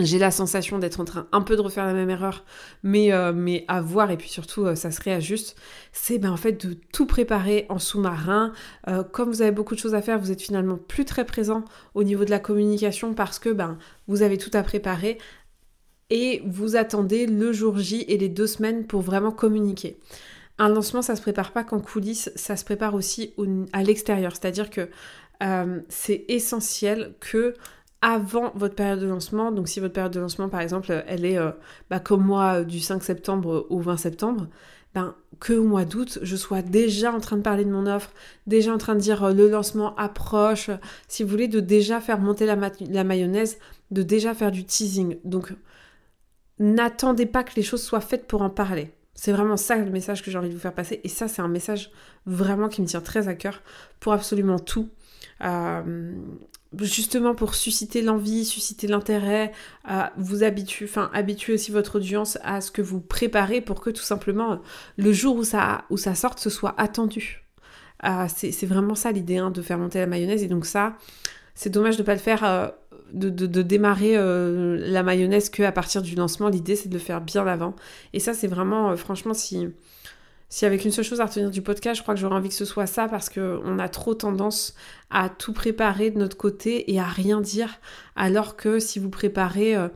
j'ai 0.00 0.18
la 0.18 0.30
sensation 0.30 0.78
d'être 0.78 1.00
en 1.00 1.04
train 1.04 1.28
un 1.30 1.40
peu 1.40 1.54
de 1.54 1.60
refaire 1.60 1.86
la 1.86 1.94
même 1.94 2.10
erreur, 2.10 2.44
mais, 2.82 3.12
euh, 3.12 3.32
mais 3.32 3.64
à 3.68 3.80
voir, 3.80 4.10
et 4.10 4.16
puis 4.16 4.28
surtout 4.28 4.66
euh, 4.66 4.74
ça 4.74 4.90
se 4.90 5.00
réajuste, 5.00 5.56
c'est 5.92 6.18
ben, 6.18 6.32
en 6.32 6.36
fait 6.36 6.66
de 6.66 6.74
tout 6.92 7.06
préparer 7.06 7.66
en 7.68 7.78
sous-marin. 7.78 8.52
Euh, 8.88 9.04
comme 9.04 9.28
vous 9.28 9.42
avez 9.42 9.52
beaucoup 9.52 9.74
de 9.74 9.80
choses 9.80 9.94
à 9.94 10.02
faire, 10.02 10.18
vous 10.18 10.32
êtes 10.32 10.42
finalement 10.42 10.76
plus 10.76 11.04
très 11.04 11.24
présent 11.24 11.64
au 11.94 12.02
niveau 12.02 12.24
de 12.24 12.30
la 12.30 12.40
communication 12.40 13.14
parce 13.14 13.38
que 13.38 13.50
ben, 13.50 13.78
vous 14.08 14.22
avez 14.22 14.36
tout 14.36 14.50
à 14.52 14.62
préparer 14.64 15.18
et 16.10 16.42
vous 16.44 16.74
attendez 16.74 17.26
le 17.26 17.52
jour 17.52 17.78
J 17.78 18.04
et 18.08 18.18
les 18.18 18.28
deux 18.28 18.48
semaines 18.48 18.86
pour 18.86 19.00
vraiment 19.00 19.32
communiquer. 19.32 20.00
Un 20.58 20.68
lancement, 20.68 21.02
ça 21.02 21.14
se 21.14 21.22
prépare 21.22 21.52
pas 21.52 21.64
qu'en 21.64 21.80
coulisses, 21.80 22.30
ça 22.34 22.56
se 22.56 22.64
prépare 22.64 22.94
aussi 22.94 23.34
à 23.72 23.82
l'extérieur. 23.82 24.32
C'est-à-dire 24.32 24.70
que 24.70 24.88
c'est 25.88 26.24
essentiel 26.28 27.14
que 27.18 27.54
avant 28.04 28.52
votre 28.54 28.74
période 28.74 29.00
de 29.00 29.06
lancement. 29.06 29.50
Donc 29.50 29.66
si 29.66 29.80
votre 29.80 29.94
période 29.94 30.12
de 30.12 30.20
lancement, 30.20 30.50
par 30.50 30.60
exemple, 30.60 31.02
elle 31.06 31.24
est 31.24 31.38
euh, 31.38 31.52
bah, 31.88 32.00
comme 32.00 32.22
moi 32.22 32.62
du 32.62 32.78
5 32.78 33.02
septembre 33.02 33.66
au 33.70 33.80
20 33.80 33.96
septembre, 33.96 34.46
ben, 34.94 35.14
que 35.40 35.54
au 35.54 35.64
mois 35.64 35.86
d'août, 35.86 36.18
je 36.20 36.36
sois 36.36 36.60
déjà 36.60 37.12
en 37.12 37.18
train 37.18 37.38
de 37.38 37.42
parler 37.42 37.64
de 37.64 37.70
mon 37.70 37.86
offre, 37.86 38.12
déjà 38.46 38.74
en 38.74 38.78
train 38.78 38.94
de 38.94 39.00
dire 39.00 39.24
euh, 39.24 39.32
le 39.32 39.48
lancement 39.48 39.96
approche, 39.96 40.68
si 41.08 41.22
vous 41.22 41.30
voulez, 41.30 41.48
de 41.48 41.60
déjà 41.60 41.98
faire 42.02 42.20
monter 42.20 42.44
la, 42.44 43.04
mayonnaise, 43.04 43.56
de 43.90 44.02
déjà 44.02 44.34
faire 44.34 44.52
du 44.52 44.66
teasing. 44.66 45.16
Donc 45.24 45.54
n'attendez 46.58 47.24
pas 47.24 47.42
que 47.42 47.56
les 47.56 47.62
choses 47.62 47.82
soient 47.82 48.02
faites 48.02 48.26
pour 48.26 48.42
en 48.42 48.50
parler. 48.50 48.92
C'est 49.14 49.32
vraiment 49.32 49.56
ça 49.56 49.76
le 49.76 49.90
message 49.90 50.22
que 50.22 50.30
j'ai 50.30 50.36
envie 50.36 50.50
de 50.50 50.54
vous 50.54 50.60
faire 50.60 50.74
passer. 50.74 51.00
Et 51.04 51.08
ça, 51.08 51.26
c'est 51.26 51.40
un 51.40 51.48
message 51.48 51.90
vraiment 52.26 52.68
qui 52.68 52.82
me 52.82 52.86
tient 52.86 53.00
très 53.00 53.28
à 53.28 53.34
cœur 53.34 53.62
pour 53.98 54.12
absolument 54.12 54.58
tout. 54.58 54.90
Euh, 55.42 56.12
justement 56.80 57.34
pour 57.34 57.54
susciter 57.54 58.02
l'envie, 58.02 58.44
susciter 58.44 58.86
l'intérêt, 58.86 59.52
vous 60.16 60.42
habituer, 60.42 60.86
enfin 60.88 61.10
habituer 61.12 61.54
aussi 61.54 61.70
votre 61.70 61.96
audience 61.96 62.38
à 62.42 62.60
ce 62.60 62.70
que 62.70 62.82
vous 62.82 63.00
préparez 63.00 63.60
pour 63.60 63.80
que 63.80 63.90
tout 63.90 64.02
simplement 64.02 64.60
le 64.96 65.12
jour 65.12 65.36
où 65.36 65.44
ça, 65.44 65.84
où 65.90 65.96
ça 65.96 66.14
sorte, 66.14 66.38
ce 66.38 66.50
soit 66.50 66.74
attendu. 66.78 67.44
Euh, 68.04 68.26
c'est 68.28 68.66
vraiment 68.66 68.94
ça 68.94 69.12
l'idée 69.12 69.38
hein, 69.38 69.50
de 69.50 69.62
faire 69.62 69.78
monter 69.78 69.98
la 69.98 70.06
mayonnaise 70.06 70.42
et 70.42 70.48
donc 70.48 70.66
ça, 70.66 70.96
c'est 71.54 71.70
dommage 71.70 71.96
de 71.96 72.02
ne 72.02 72.06
pas 72.06 72.12
le 72.12 72.20
faire, 72.20 72.44
euh, 72.44 72.68
de, 73.12 73.62
démarrer 73.62 74.16
euh, 74.16 74.76
la 74.80 75.02
mayonnaise 75.02 75.48
qu'à 75.48 75.72
partir 75.72 76.02
du 76.02 76.14
lancement. 76.14 76.48
L'idée 76.48 76.76
c'est 76.76 76.88
de 76.88 76.94
le 76.94 77.00
faire 77.00 77.20
bien 77.20 77.46
avant. 77.46 77.74
Et 78.12 78.20
ça 78.20 78.34
c'est 78.34 78.48
vraiment, 78.48 78.94
franchement, 78.96 79.32
si 79.32 79.68
si 80.48 80.66
avec 80.66 80.84
une 80.84 80.90
seule 80.90 81.04
chose 81.04 81.20
à 81.20 81.26
retenir 81.26 81.50
du 81.50 81.62
podcast, 81.62 81.96
je 81.98 82.02
crois 82.02 82.14
que 82.14 82.20
j'aurais 82.20 82.36
envie 82.36 82.48
que 82.48 82.54
ce 82.54 82.64
soit 82.64 82.86
ça 82.86 83.08
parce 83.08 83.28
qu'on 83.28 83.78
a 83.78 83.88
trop 83.88 84.14
tendance 84.14 84.74
à 85.10 85.28
tout 85.28 85.52
préparer 85.52 86.10
de 86.10 86.18
notre 86.18 86.36
côté 86.36 86.92
et 86.92 87.00
à 87.00 87.06
rien 87.06 87.40
dire. 87.40 87.80
Alors 88.14 88.56
que 88.56 88.78
si 88.78 88.98
vous 88.98 89.10
préparez 89.10 89.74
euh, 89.76 89.88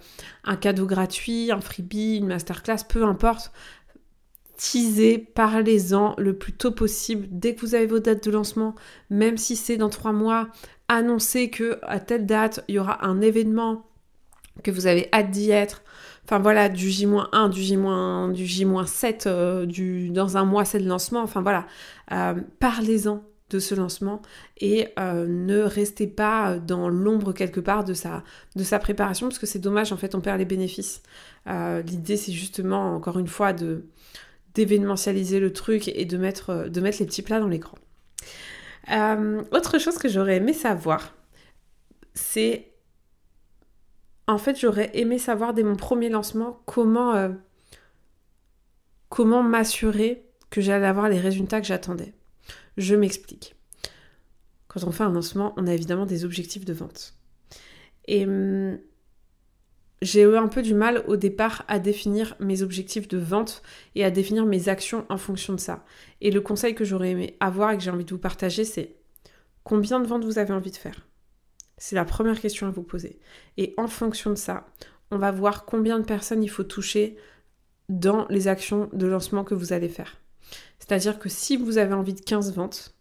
un 0.45 0.57
cadeau 0.57 0.87
gratuit, 0.87 1.53
un 1.53 1.61
freebie, 1.61 2.17
une 2.17 2.27
masterclass, 2.27 2.85
peu 2.89 3.05
importe, 3.05 3.53
teasez, 4.57 5.19
parlez-en 5.19 6.15
le 6.19 6.37
plus 6.37 6.53
tôt 6.53 6.73
possible. 6.73 7.27
Dès 7.31 7.55
que 7.55 7.61
vous 7.61 7.75
avez 7.75 7.87
vos 7.87 8.01
dates 8.01 8.25
de 8.25 8.31
lancement, 8.31 8.75
même 9.11 9.39
si 9.39 9.55
c'est 9.55 9.77
dans 9.77 9.91
trois 9.91 10.13
mois, 10.13 10.49
annoncez 10.89 11.51
que 11.51 11.79
à 11.83 12.01
telle 12.01 12.27
date, 12.27 12.65
il 12.69 12.75
y 12.75 12.79
aura 12.79 13.07
un 13.07 13.21
événement, 13.21 13.89
que 14.63 14.71
vous 14.71 14.87
avez 14.87 15.09
hâte 15.13 15.31
d'y 15.31 15.51
être. 15.51 15.83
Enfin 16.29 16.41
voilà, 16.41 16.69
du 16.69 16.91
J-1, 16.91 17.49
du 17.49 17.63
J- 17.63 17.79
du 18.35 18.45
J-7, 18.45 19.23
euh, 19.27 19.65
du, 19.65 20.11
dans 20.11 20.37
un 20.37 20.45
mois 20.45 20.67
c'est 20.67 20.79
le 20.79 20.85
lancement. 20.85 21.23
Enfin 21.23 21.41
voilà, 21.41 21.67
euh, 22.13 22.35
parlez-en 22.59 23.25
de 23.49 23.59
ce 23.59 23.75
lancement 23.75 24.21
et 24.59 24.89
euh, 24.99 25.27
ne 25.27 25.61
restez 25.61 26.07
pas 26.07 26.59
dans 26.59 26.91
l'ombre 26.91 27.33
quelque 27.33 27.61
part 27.61 27.83
de 27.83 27.95
sa, 27.95 28.25
de 28.57 28.63
sa 28.63 28.79
préparation 28.79 29.29
parce 29.29 29.39
que 29.39 29.47
c'est 29.47 29.59
dommage 29.59 29.91
en 29.91 29.97
fait 29.97 30.15
on 30.15 30.21
perd 30.21 30.39
les 30.39 30.45
bénéfices. 30.45 31.03
L'idée 31.47 32.19
c'est 32.19 32.33
justement 32.33 32.95
encore 32.95 33.19
une 33.19 33.27
fois 33.27 33.55
d'événementialiser 34.55 35.41
le 35.41 35.55
truc 35.55 35.89
et 35.89 36.05
de 36.05 36.19
mettre, 36.19 36.69
de 36.69 36.81
mettre 36.83 36.99
les 37.01 37.07
petits 37.07 37.23
plats 37.23 37.41
dans 37.41 37.49
l'écran. 37.49 37.79
autre 39.51 39.79
chose 39.79 39.97
que 39.97 40.11
j'aurais 40.11 40.37
aimé 40.37 40.53
savoir, 40.53 41.15
c'est 42.13 42.67
en 44.29 44.39
fait, 44.39 44.61
j'aurais 44.61 44.91
aimé 44.95 45.19
savoir 45.19 45.55
dès 45.55 45.63
mon 45.63 45.75
premier 45.75 46.11
lancement 46.11 46.61
comment, 46.67 47.15
euh, 47.15 47.31
comment 49.09 49.43
m'assurer 49.43 50.27
que 50.51 50.61
j'allais 50.61 50.87
avoir 50.87 51.09
les 51.09 51.19
résultats 51.19 51.61
que 51.61 51.67
j'attendais. 51.67 52.13
Je 52.77 52.95
m'explique. 52.95 53.57
Quand 54.69 54.85
on 54.85 54.93
fait 54.93 55.05
un 55.05 55.13
lancement, 55.13 55.55
on 55.57 55.67
a 55.67 55.73
évidemment 55.73 56.05
des 56.05 56.27
objectifs 56.27 56.67
de 56.67 56.75
vente. 56.75 57.15
Et 58.07 58.27
hum, 58.27 58.79
j'ai 60.03 60.23
eu 60.23 60.37
un 60.37 60.49
peu 60.49 60.61
du 60.61 60.75
mal 60.75 61.05
au 61.09 61.17
départ 61.17 61.65
à 61.67 61.79
définir 61.79 62.37
mes 62.39 62.63
objectifs 62.63 63.09
de 63.09 63.19
vente 63.19 63.63
et 63.95 64.05
à 64.05 64.11
définir 64.11 64.45
mes 64.45 64.69
actions 64.69 65.07
en 65.09 65.17
fonction 65.17 65.55
de 65.55 65.61
ça. 65.61 65.85
Et 66.21 66.31
le 66.31 66.43
conseil 66.43 66.75
que 66.75 66.85
j'aurais 66.85 67.11
aimé 67.11 67.37
avoir 67.41 67.71
et 67.71 67.79
que 67.79 67.83
j'ai 67.83 67.91
envie 67.91 68.05
de 68.05 68.11
vous 68.11 68.19
partager, 68.19 68.65
c'est 68.65 68.95
combien 69.65 70.01
de 70.01 70.07
ventes 70.07 70.25
vous 70.25 70.39
avez 70.39 70.53
envie 70.53 70.71
de 70.71 70.77
faire? 70.77 71.09
C'est 71.79 71.97
la 71.97 72.05
première 72.05 72.41
question 72.41 72.67
à 72.67 72.71
vous 72.71 72.83
poser. 72.83 73.19
Et 73.57 73.75
en 73.77 73.89
fonction 73.89 74.31
de 74.31 74.37
ça, 74.37 74.67
on 75.11 75.19
va 75.19 75.31
voir 75.31 75.65
combien 75.65 75.99
de 75.99 76.05
personnes 76.05 76.43
il 76.43 76.49
faut 76.49 76.65
toucher 76.65 77.17
dans 77.89 78.27
les 78.29 78.49
actions 78.49 78.91
de 78.93 79.07
lancement 79.07 79.45
que 79.45 79.55
vous 79.55 79.73
allez 79.73 79.89
faire. 79.89 80.17
C'est-à-dire 80.79 81.19
que 81.19 81.29
si 81.29 81.57
vous 81.57 81.79
avez 81.79 81.95
envie 81.95 82.15
de 82.15 82.21
15 82.21 82.53
ventes, 82.55 82.95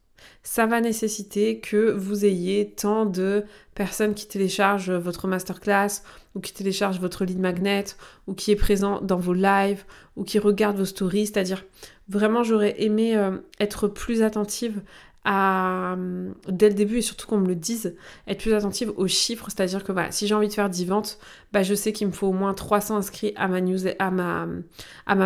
ça 0.44 0.66
va 0.66 0.82
nécessiter 0.82 1.60
que 1.60 1.92
vous 1.92 2.26
ayez 2.26 2.72
tant 2.72 3.06
de 3.06 3.44
personnes 3.76 4.14
qui 4.14 4.28
téléchargent 4.28 4.92
votre 4.92 5.28
masterclass 5.28 6.02
ou 6.36 6.40
qui 6.40 6.54
téléchargent 6.54 7.00
votre 7.00 7.26
lead 7.26 7.40
magnet 7.40 7.86
ou 8.28 8.34
qui 8.34 8.52
est 8.52 8.56
présent 8.56 9.02
dans 9.02 9.18
vos 9.18 9.34
lives 9.34 9.84
ou 10.16 10.24
qui 10.24 10.40
regardent 10.40 10.78
vos 10.78 10.86
stories. 10.86 11.28
C'est-à-dire 11.28 11.66
vraiment 12.08 12.44
j'aurais 12.44 12.82
aimé 12.82 13.16
euh, 13.16 13.38
être 13.60 13.88
plus 13.88 14.22
attentive 14.22 14.82
dès 15.28 16.70
le 16.70 16.76
début 16.76 16.98
et 16.98 17.02
surtout 17.02 17.28
qu'on 17.28 17.40
me 17.40 17.48
le 17.48 17.56
dise, 17.56 17.96
être 18.28 18.40
plus 18.40 18.54
attentive 18.54 18.94
aux 18.96 19.08
chiffres. 19.08 19.48
C'est-à-dire 19.50 19.84
que 19.84 19.92
si 20.12 20.28
j'ai 20.28 20.36
envie 20.36 20.48
de 20.48 20.54
faire 20.54 20.70
10 20.70 20.86
ventes, 20.86 21.20
bah, 21.52 21.64
je 21.64 21.74
sais 21.74 21.92
qu'il 21.92 22.08
me 22.08 22.12
faut 22.12 22.28
au 22.28 22.34
moins 22.34 22.54
300 22.54 22.98
inscrits 22.98 23.34
à 23.36 23.48
ma 23.48 23.62
news, 23.62 23.88
à 24.00 24.12
ma, 24.12 24.48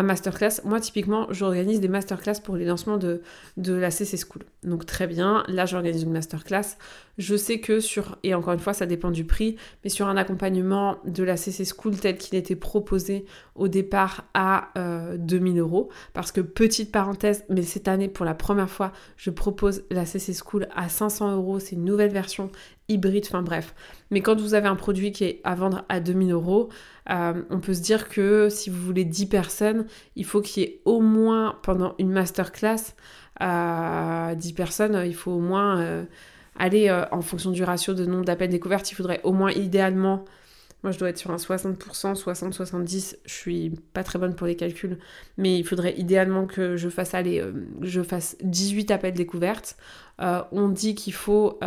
masterclass. 0.02 0.60
Moi, 0.64 0.80
typiquement, 0.80 1.26
j'organise 1.30 1.80
des 1.80 1.88
masterclass 1.88 2.40
pour 2.42 2.56
les 2.56 2.64
lancements 2.64 2.96
de, 2.96 3.22
de 3.56 3.74
la 3.74 3.90
CC 3.90 4.16
School. 4.16 4.42
Donc 4.62 4.86
très 4.86 5.06
bien, 5.06 5.42
là 5.48 5.66
j'organise 5.66 6.04
une 6.04 6.12
masterclass. 6.12 6.76
Je 7.18 7.36
sais 7.36 7.60
que 7.60 7.80
sur, 7.80 8.16
et 8.22 8.34
encore 8.34 8.54
une 8.54 8.60
fois, 8.60 8.72
ça 8.72 8.86
dépend 8.86 9.10
du 9.10 9.24
prix, 9.24 9.56
mais 9.84 9.90
sur 9.90 10.06
un 10.06 10.16
accompagnement 10.16 10.98
de 11.04 11.22
la 11.22 11.36
CC 11.36 11.64
School 11.64 11.96
tel 11.96 12.16
qu'il 12.16 12.38
était 12.38 12.56
proposé 12.56 13.26
au 13.54 13.68
départ 13.68 14.24
à 14.32 14.70
2000 15.18 15.58
euh, 15.58 15.60
euros, 15.60 15.90
parce 16.14 16.32
que 16.32 16.40
petite 16.40 16.90
parenthèse, 16.90 17.44
mais 17.50 17.62
cette 17.62 17.88
année, 17.88 18.08
pour 18.08 18.24
la 18.24 18.34
première 18.34 18.70
fois, 18.70 18.92
je 19.16 19.30
propose 19.30 19.84
la 19.92 20.06
CC 20.06 20.32
School 20.34 20.68
à 20.74 20.88
500 20.88 21.36
euros. 21.36 21.58
C'est 21.58 21.76
une 21.76 21.84
nouvelle 21.84 22.10
version 22.10 22.50
hybride, 22.88 23.24
enfin 23.26 23.42
bref. 23.42 23.74
Mais 24.10 24.20
quand 24.20 24.40
vous 24.40 24.54
avez 24.54 24.68
un 24.68 24.76
produit 24.76 25.12
qui 25.12 25.24
est 25.24 25.40
à 25.44 25.54
vendre 25.54 25.84
à 25.88 26.00
2000 26.00 26.32
euros, 26.32 26.68
euh, 27.10 27.42
on 27.50 27.60
peut 27.60 27.74
se 27.74 27.82
dire 27.82 28.08
que 28.08 28.48
si 28.48 28.70
vous 28.70 28.80
voulez 28.80 29.04
10 29.04 29.26
personnes, 29.26 29.86
il 30.16 30.24
faut 30.24 30.40
qu'il 30.40 30.62
y 30.62 30.66
ait 30.66 30.80
au 30.84 31.00
moins, 31.00 31.58
pendant 31.62 31.94
une 31.98 32.10
masterclass, 32.10 32.94
à 33.40 34.34
10 34.36 34.52
personnes, 34.52 35.02
il 35.04 35.14
faut 35.14 35.32
au 35.32 35.40
moins 35.40 35.80
euh, 35.80 36.04
aller 36.58 36.88
euh, 36.88 37.04
en 37.10 37.22
fonction 37.22 37.50
du 37.50 37.64
ratio 37.64 37.94
de 37.94 38.04
nombre 38.04 38.24
d'appels 38.24 38.50
découvertes, 38.50 38.90
il 38.90 38.94
faudrait 38.94 39.20
au 39.24 39.32
moins 39.32 39.50
idéalement 39.50 40.24
moi, 40.82 40.90
je 40.90 40.98
dois 40.98 41.10
être 41.10 41.18
sur 41.18 41.30
un 41.30 41.36
60%, 41.36 42.14
60-70. 42.14 43.16
Je 43.24 43.32
suis 43.32 43.70
pas 43.92 44.02
très 44.02 44.18
bonne 44.18 44.34
pour 44.34 44.46
les 44.46 44.56
calculs, 44.56 44.98
mais 45.36 45.58
il 45.58 45.64
faudrait 45.64 45.94
idéalement 45.98 46.46
que 46.46 46.76
je 46.76 46.88
fasse 46.88 47.14
aller, 47.14 47.44
je 47.80 48.02
fasse 48.02 48.36
18 48.42 48.90
appels 48.90 49.14
découvertes. 49.14 49.76
on 50.18 50.68
dit 50.68 50.94
qu'il 50.94 51.14
faut 51.14 51.58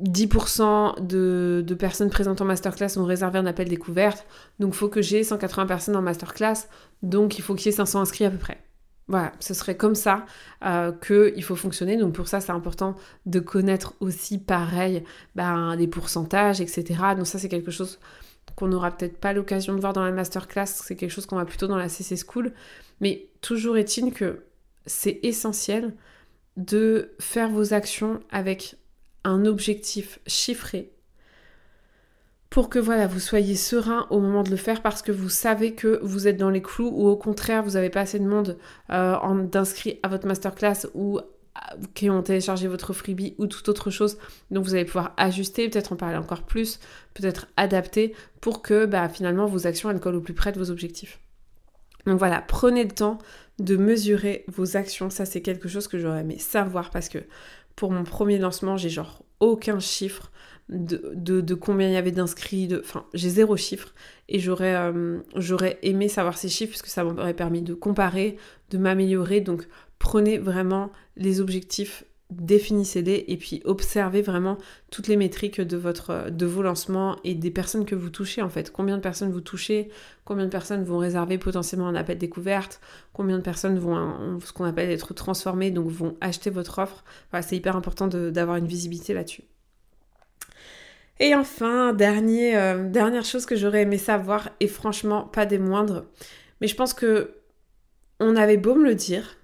10% 0.00 1.00
de, 1.04 1.74
personnes 1.74 2.10
présentes 2.10 2.40
en 2.40 2.44
masterclass 2.44 2.96
ont 2.96 3.04
réservé 3.04 3.38
un 3.38 3.46
appel 3.46 3.68
découverte. 3.68 4.26
Donc, 4.58 4.74
il 4.74 4.76
faut 4.76 4.88
que 4.88 5.02
j'ai 5.02 5.24
180 5.24 5.66
personnes 5.66 5.96
en 5.96 6.02
masterclass. 6.02 6.68
Donc, 7.02 7.38
il 7.38 7.42
faut 7.42 7.54
qu'il 7.54 7.66
y 7.66 7.68
ait 7.70 7.76
500 7.76 8.00
inscrits 8.00 8.24
à 8.24 8.30
peu 8.30 8.38
près. 8.38 8.58
Voilà, 9.08 9.32
ce 9.40 9.54
serait 9.54 9.76
comme 9.76 9.94
ça 9.94 10.26
euh, 10.64 10.92
qu'il 10.92 11.42
faut 11.42 11.56
fonctionner. 11.56 11.96
Donc, 11.96 12.14
pour 12.14 12.28
ça, 12.28 12.40
c'est 12.40 12.52
important 12.52 12.94
de 13.24 13.40
connaître 13.40 13.94
aussi, 14.00 14.38
pareil, 14.38 15.02
ben, 15.34 15.76
des 15.76 15.88
pourcentages, 15.88 16.60
etc. 16.60 16.84
Donc, 17.16 17.26
ça, 17.26 17.38
c'est 17.38 17.48
quelque 17.48 17.70
chose 17.70 17.98
qu'on 18.54 18.68
n'aura 18.68 18.90
peut-être 18.90 19.18
pas 19.18 19.32
l'occasion 19.32 19.74
de 19.74 19.80
voir 19.80 19.94
dans 19.94 20.04
la 20.04 20.10
masterclass. 20.10 20.66
C'est 20.66 20.94
quelque 20.94 21.10
chose 21.10 21.24
qu'on 21.24 21.36
va 21.36 21.46
plutôt 21.46 21.66
dans 21.66 21.76
la 21.76 21.88
CC 21.88 22.16
School. 22.16 22.52
Mais 23.00 23.28
toujours 23.40 23.78
est-il 23.78 24.12
que 24.12 24.44
c'est 24.84 25.20
essentiel 25.22 25.94
de 26.58 27.12
faire 27.18 27.48
vos 27.48 27.72
actions 27.72 28.20
avec 28.30 28.76
un 29.24 29.46
objectif 29.46 30.18
chiffré 30.26 30.90
pour 32.50 32.70
que 32.70 32.78
voilà, 32.78 33.06
vous 33.06 33.20
soyez 33.20 33.56
serein 33.56 34.06
au 34.10 34.20
moment 34.20 34.42
de 34.42 34.50
le 34.50 34.56
faire 34.56 34.80
parce 34.80 35.02
que 35.02 35.12
vous 35.12 35.28
savez 35.28 35.74
que 35.74 36.00
vous 36.02 36.28
êtes 36.28 36.38
dans 36.38 36.50
les 36.50 36.62
clous 36.62 36.90
ou 36.92 37.06
au 37.06 37.16
contraire 37.16 37.62
vous 37.62 37.72
n'avez 37.72 37.90
pas 37.90 38.00
assez 38.00 38.18
de 38.18 38.26
monde 38.26 38.56
euh, 38.90 39.44
d'inscrits 39.44 40.00
à 40.02 40.08
votre 40.08 40.26
masterclass 40.26 40.86
ou 40.94 41.20
qui 41.94 42.08
ont 42.08 42.22
téléchargé 42.22 42.68
votre 42.68 42.92
freebie 42.92 43.34
ou 43.38 43.46
toute 43.46 43.68
autre 43.68 43.90
chose. 43.90 44.18
Donc 44.50 44.64
vous 44.64 44.74
allez 44.74 44.84
pouvoir 44.84 45.12
ajuster, 45.16 45.68
peut-être 45.68 45.92
en 45.92 45.96
parler 45.96 46.16
encore 46.16 46.42
plus, 46.42 46.78
peut-être 47.14 47.48
adapter 47.56 48.14
pour 48.40 48.62
que 48.62 48.86
bah, 48.86 49.08
finalement 49.08 49.46
vos 49.46 49.66
actions 49.66 49.90
elles 49.90 50.00
collent 50.00 50.16
au 50.16 50.20
plus 50.20 50.34
près 50.34 50.52
de 50.52 50.58
vos 50.58 50.70
objectifs. 50.70 51.18
Donc 52.06 52.18
voilà, 52.18 52.40
prenez 52.40 52.84
le 52.84 52.90
temps 52.90 53.18
de 53.58 53.76
mesurer 53.76 54.44
vos 54.48 54.76
actions. 54.76 55.10
Ça 55.10 55.24
c'est 55.24 55.42
quelque 55.42 55.68
chose 55.68 55.88
que 55.88 55.98
j'aurais 55.98 56.20
aimé 56.20 56.38
savoir 56.38 56.90
parce 56.90 57.08
que 57.08 57.18
pour 57.76 57.92
mon 57.92 58.04
premier 58.04 58.38
lancement, 58.38 58.76
j'ai 58.76 58.88
genre 58.88 59.22
aucun 59.40 59.78
chiffre 59.78 60.32
de, 60.68 61.54
combien 61.54 61.88
il 61.88 61.94
y 61.94 61.96
avait 61.96 62.12
d'inscrits. 62.12 62.68
De... 62.68 62.80
Enfin, 62.80 63.04
j'ai 63.14 63.30
zéro 63.30 63.56
chiffre. 63.56 63.94
Et 64.28 64.38
j'aurais, 64.38 64.74
euh, 64.74 65.20
j'aurais 65.36 65.78
aimé 65.82 66.08
savoir 66.08 66.36
ces 66.36 66.48
chiffres 66.48 66.70
puisque 66.70 66.88
ça 66.88 67.04
m'aurait 67.04 67.34
permis 67.34 67.62
de 67.62 67.74
comparer, 67.74 68.36
de 68.70 68.78
m'améliorer. 68.78 69.40
Donc, 69.40 69.66
prenez 69.98 70.38
vraiment 70.38 70.92
les 71.16 71.40
objectifs 71.40 72.04
définissez-les 72.30 73.24
et 73.28 73.36
puis 73.36 73.62
observez 73.64 74.20
vraiment 74.20 74.58
toutes 74.90 75.08
les 75.08 75.16
métriques 75.16 75.60
de, 75.60 75.76
votre, 75.76 76.30
de 76.30 76.46
vos 76.46 76.62
lancements 76.62 77.16
et 77.24 77.34
des 77.34 77.50
personnes 77.50 77.86
que 77.86 77.94
vous 77.94 78.10
touchez 78.10 78.42
en 78.42 78.50
fait. 78.50 78.70
Combien 78.70 78.96
de 78.96 79.02
personnes 79.02 79.32
vous 79.32 79.40
touchez, 79.40 79.88
combien 80.24 80.44
de 80.44 80.50
personnes 80.50 80.84
vont 80.84 80.98
réserver 80.98 81.38
potentiellement 81.38 81.88
un 81.88 81.94
appel 81.94 82.18
découverte, 82.18 82.80
combien 83.12 83.38
de 83.38 83.42
personnes 83.42 83.78
vont 83.78 84.38
ce 84.44 84.52
qu'on 84.52 84.64
appelle 84.64 84.90
être 84.90 85.14
transformées, 85.14 85.70
donc 85.70 85.88
vont 85.88 86.16
acheter 86.20 86.50
votre 86.50 86.78
offre. 86.78 87.02
C'est 87.40 87.56
hyper 87.56 87.76
important 87.76 88.08
d'avoir 88.08 88.58
une 88.58 88.66
visibilité 88.66 89.14
là-dessus. 89.14 89.44
Et 91.20 91.34
enfin, 91.34 91.96
euh, 91.98 92.88
dernière 92.88 93.24
chose 93.24 93.46
que 93.46 93.56
j'aurais 93.56 93.82
aimé 93.82 93.98
savoir, 93.98 94.50
et 94.60 94.68
franchement 94.68 95.22
pas 95.22 95.46
des 95.46 95.58
moindres, 95.58 96.04
mais 96.60 96.68
je 96.68 96.76
pense 96.76 96.94
que 96.94 97.34
on 98.20 98.36
avait 98.36 98.56
beau 98.56 98.74
me 98.74 98.84
le 98.84 98.94
dire, 98.94 99.36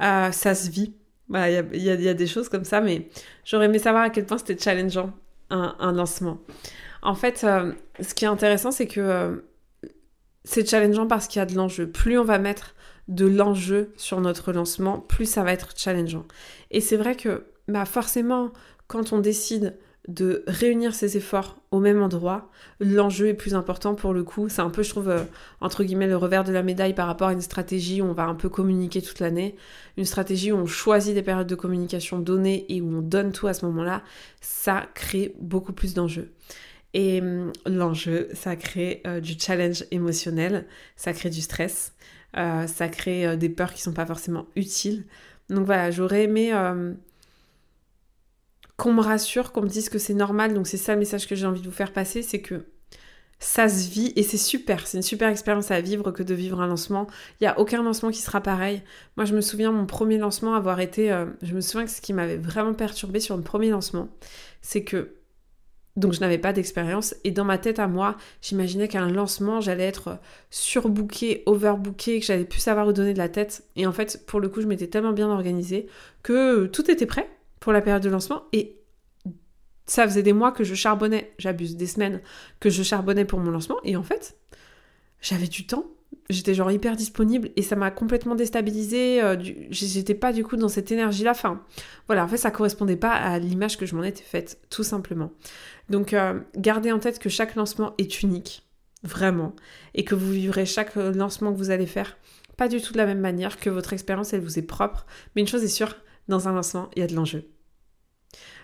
euh, 0.00 0.30
ça 0.32 0.54
se 0.54 0.70
vit 0.70 0.94
il 1.32 1.82
y, 1.82 2.08
a, 2.08 2.14
des 2.14 2.26
choses 2.26 2.48
comme 2.48 2.64
ça, 2.64 2.80
mais 2.80 3.08
j'aurais 3.44 3.66
aimé 3.66 3.78
savoir 3.78 4.02
à 4.02 4.10
quel 4.10 4.26
point 4.26 4.36
c'était 4.36 4.58
challengeant 4.58 5.12
un, 5.50 5.92
lancement. 5.92 6.38
En 7.02 7.14
fait, 7.14 7.44
euh, 7.44 7.72
ce 8.00 8.14
qui 8.14 8.24
est 8.24 8.28
intéressant, 8.28 8.72
c'est 8.72 8.88
que 8.88 9.44
c'est 10.42 10.68
challengeant 10.68 11.06
parce 11.06 11.28
qu'il 11.28 11.38
y 11.38 11.42
a 11.42 11.46
de 11.46 11.54
l'enjeu. 11.54 11.88
Plus 11.88 12.18
on 12.18 12.24
va 12.24 12.38
mettre 12.38 12.74
de 13.06 13.26
l'enjeu 13.26 13.92
sur 13.96 14.20
notre 14.20 14.52
lancement, 14.52 14.98
plus 14.98 15.26
ça 15.26 15.44
va 15.44 15.52
être 15.52 15.70
challengeant. 15.76 16.26
Et 16.72 16.80
c'est 16.80 16.96
vrai 16.96 17.14
que 17.14 17.44
bah, 17.68 17.84
forcément, 17.84 18.52
quand 18.88 19.12
on 19.12 19.18
décide 19.20 19.76
de 20.10 20.42
réunir 20.46 20.94
ses 20.94 21.16
efforts 21.16 21.56
au 21.70 21.78
même 21.78 22.02
endroit, 22.02 22.50
l'enjeu 22.80 23.28
est 23.28 23.34
plus 23.34 23.54
important 23.54 23.94
pour 23.94 24.12
le 24.12 24.24
coup. 24.24 24.48
C'est 24.48 24.60
un 24.60 24.70
peu, 24.70 24.82
je 24.82 24.90
trouve, 24.90 25.08
euh, 25.08 25.22
entre 25.60 25.84
guillemets, 25.84 26.08
le 26.08 26.16
revers 26.16 26.42
de 26.42 26.52
la 26.52 26.62
médaille 26.62 26.94
par 26.94 27.06
rapport 27.06 27.28
à 27.28 27.32
une 27.32 27.40
stratégie 27.40 28.02
où 28.02 28.06
on 28.06 28.12
va 28.12 28.24
un 28.24 28.34
peu 28.34 28.48
communiquer 28.48 29.02
toute 29.02 29.20
l'année. 29.20 29.54
Une 29.96 30.04
stratégie 30.04 30.50
où 30.50 30.56
on 30.56 30.66
choisit 30.66 31.14
des 31.14 31.22
périodes 31.22 31.46
de 31.46 31.54
communication 31.54 32.18
données 32.18 32.66
et 32.68 32.80
où 32.80 32.92
on 32.92 33.02
donne 33.02 33.32
tout 33.32 33.46
à 33.46 33.54
ce 33.54 33.64
moment-là, 33.66 34.02
ça 34.40 34.86
crée 34.94 35.34
beaucoup 35.40 35.72
plus 35.72 35.94
d'enjeux. 35.94 36.32
Et 36.92 37.20
hum, 37.20 37.52
l'enjeu, 37.66 38.28
ça 38.34 38.56
crée 38.56 39.02
euh, 39.06 39.20
du 39.20 39.38
challenge 39.38 39.84
émotionnel, 39.92 40.66
ça 40.96 41.12
crée 41.12 41.30
du 41.30 41.40
stress, 41.40 41.94
euh, 42.36 42.66
ça 42.66 42.88
crée 42.88 43.36
des 43.36 43.48
peurs 43.48 43.72
qui 43.72 43.82
sont 43.82 43.92
pas 43.92 44.06
forcément 44.06 44.46
utiles. 44.56 45.04
Donc 45.48 45.66
voilà, 45.66 45.92
j'aurais 45.92 46.24
aimé 46.24 46.52
qu'on 48.80 48.94
me 48.94 49.02
rassure, 49.02 49.52
qu'on 49.52 49.60
me 49.60 49.68
dise 49.68 49.90
que 49.90 49.98
c'est 49.98 50.14
normal. 50.14 50.54
Donc 50.54 50.66
c'est 50.66 50.78
ça 50.78 50.94
le 50.94 50.98
message 50.98 51.28
que 51.28 51.34
j'ai 51.34 51.46
envie 51.46 51.60
de 51.60 51.66
vous 51.66 51.74
faire 51.74 51.92
passer, 51.92 52.22
c'est 52.22 52.40
que 52.40 52.64
ça 53.38 53.68
se 53.68 53.88
vit 53.90 54.12
et 54.16 54.22
c'est 54.22 54.38
super, 54.38 54.86
c'est 54.86 54.96
une 54.96 55.02
super 55.02 55.28
expérience 55.28 55.70
à 55.70 55.80
vivre 55.80 56.10
que 56.12 56.22
de 56.22 56.34
vivre 56.34 56.60
un 56.60 56.66
lancement. 56.66 57.06
Il 57.40 57.44
n'y 57.44 57.48
a 57.48 57.58
aucun 57.58 57.82
lancement 57.82 58.10
qui 58.10 58.20
sera 58.20 58.40
pareil. 58.40 58.82
Moi 59.16 59.26
je 59.26 59.34
me 59.34 59.42
souviens 59.42 59.70
mon 59.70 59.84
premier 59.84 60.16
lancement 60.16 60.54
avoir 60.54 60.80
été, 60.80 61.08
je 61.42 61.54
me 61.54 61.60
souviens 61.60 61.84
que 61.84 61.90
ce 61.90 62.00
qui 62.00 62.14
m'avait 62.14 62.36
vraiment 62.36 62.74
perturbé 62.74 63.20
sur 63.20 63.36
le 63.36 63.42
premier 63.42 63.70
lancement, 63.70 64.08
c'est 64.62 64.82
que 64.82 65.14
donc 65.96 66.12
je 66.12 66.20
n'avais 66.20 66.38
pas 66.38 66.52
d'expérience 66.54 67.14
et 67.24 67.32
dans 67.32 67.44
ma 67.44 67.58
tête 67.58 67.78
à 67.78 67.86
moi, 67.86 68.16
j'imaginais 68.40 68.88
qu'à 68.88 69.02
un 69.02 69.10
lancement, 69.10 69.60
j'allais 69.60 69.86
être 69.86 70.18
surbooké, 70.50 71.42
overbooké, 71.46 72.20
que 72.20 72.26
j'allais 72.26 72.44
plus 72.44 72.60
savoir 72.60 72.86
où 72.86 72.92
donner 72.92 73.12
de 73.12 73.18
la 73.18 73.28
tête. 73.28 73.64
Et 73.76 73.86
en 73.86 73.92
fait, 73.92 74.24
pour 74.26 74.40
le 74.40 74.48
coup, 74.48 74.60
je 74.60 74.66
m'étais 74.66 74.86
tellement 74.86 75.12
bien 75.12 75.28
organisée 75.28 75.88
que 76.22 76.66
tout 76.66 76.90
était 76.90 77.06
prêt 77.06 77.28
pour 77.60 77.72
la 77.72 77.80
période 77.80 78.02
de 78.02 78.08
lancement 78.08 78.44
et 78.52 78.76
ça 79.86 80.06
faisait 80.06 80.22
des 80.22 80.32
mois 80.32 80.52
que 80.52 80.64
je 80.64 80.74
charbonnais, 80.74 81.32
j'abuse, 81.38 81.76
des 81.76 81.86
semaines 81.86 82.20
que 82.58 82.70
je 82.70 82.82
charbonnais 82.82 83.24
pour 83.24 83.38
mon 83.40 83.50
lancement 83.50 83.78
et 83.84 83.96
en 83.96 84.02
fait, 84.02 84.36
j'avais 85.20 85.48
du 85.48 85.66
temps 85.66 85.84
j'étais 86.28 86.54
genre 86.54 86.70
hyper 86.70 86.96
disponible 86.96 87.50
et 87.56 87.62
ça 87.62 87.76
m'a 87.76 87.90
complètement 87.90 88.34
déstabilisée. 88.34 89.22
Euh, 89.22 89.36
j'étais 89.70 90.14
pas 90.14 90.32
du 90.32 90.44
coup 90.44 90.56
dans 90.56 90.68
cette 90.68 90.90
énergie-là. 90.92 91.32
Enfin, 91.32 91.62
voilà, 92.06 92.24
en 92.24 92.28
fait, 92.28 92.36
ça 92.36 92.50
correspondait 92.50 92.96
pas 92.96 93.12
à 93.12 93.38
l'image 93.38 93.76
que 93.76 93.86
je 93.86 93.94
m'en 93.94 94.02
étais 94.02 94.22
faite, 94.22 94.58
tout 94.70 94.84
simplement. 94.84 95.32
Donc, 95.88 96.14
euh, 96.14 96.40
gardez 96.56 96.92
en 96.92 96.98
tête 96.98 97.18
que 97.18 97.28
chaque 97.28 97.54
lancement 97.56 97.94
est 97.98 98.22
unique, 98.22 98.66
vraiment, 99.02 99.54
et 99.94 100.04
que 100.04 100.14
vous 100.14 100.30
vivrez 100.30 100.66
chaque 100.66 100.96
euh, 100.96 101.12
lancement 101.12 101.52
que 101.52 101.58
vous 101.58 101.70
allez 101.70 101.86
faire 101.86 102.16
pas 102.56 102.68
du 102.68 102.82
tout 102.82 102.92
de 102.92 102.98
la 102.98 103.06
même 103.06 103.20
manière, 103.20 103.58
que 103.58 103.70
votre 103.70 103.94
expérience, 103.94 104.34
elle 104.34 104.42
vous 104.42 104.58
est 104.58 104.62
propre. 104.62 105.06
Mais 105.34 105.40
une 105.40 105.48
chose 105.48 105.64
est 105.64 105.68
sûre, 105.68 105.96
dans 106.30 106.48
un 106.48 106.52
lancement, 106.52 106.88
il 106.96 107.00
y 107.00 107.02
a 107.02 107.06
de 107.06 107.14
l'enjeu. 107.14 107.44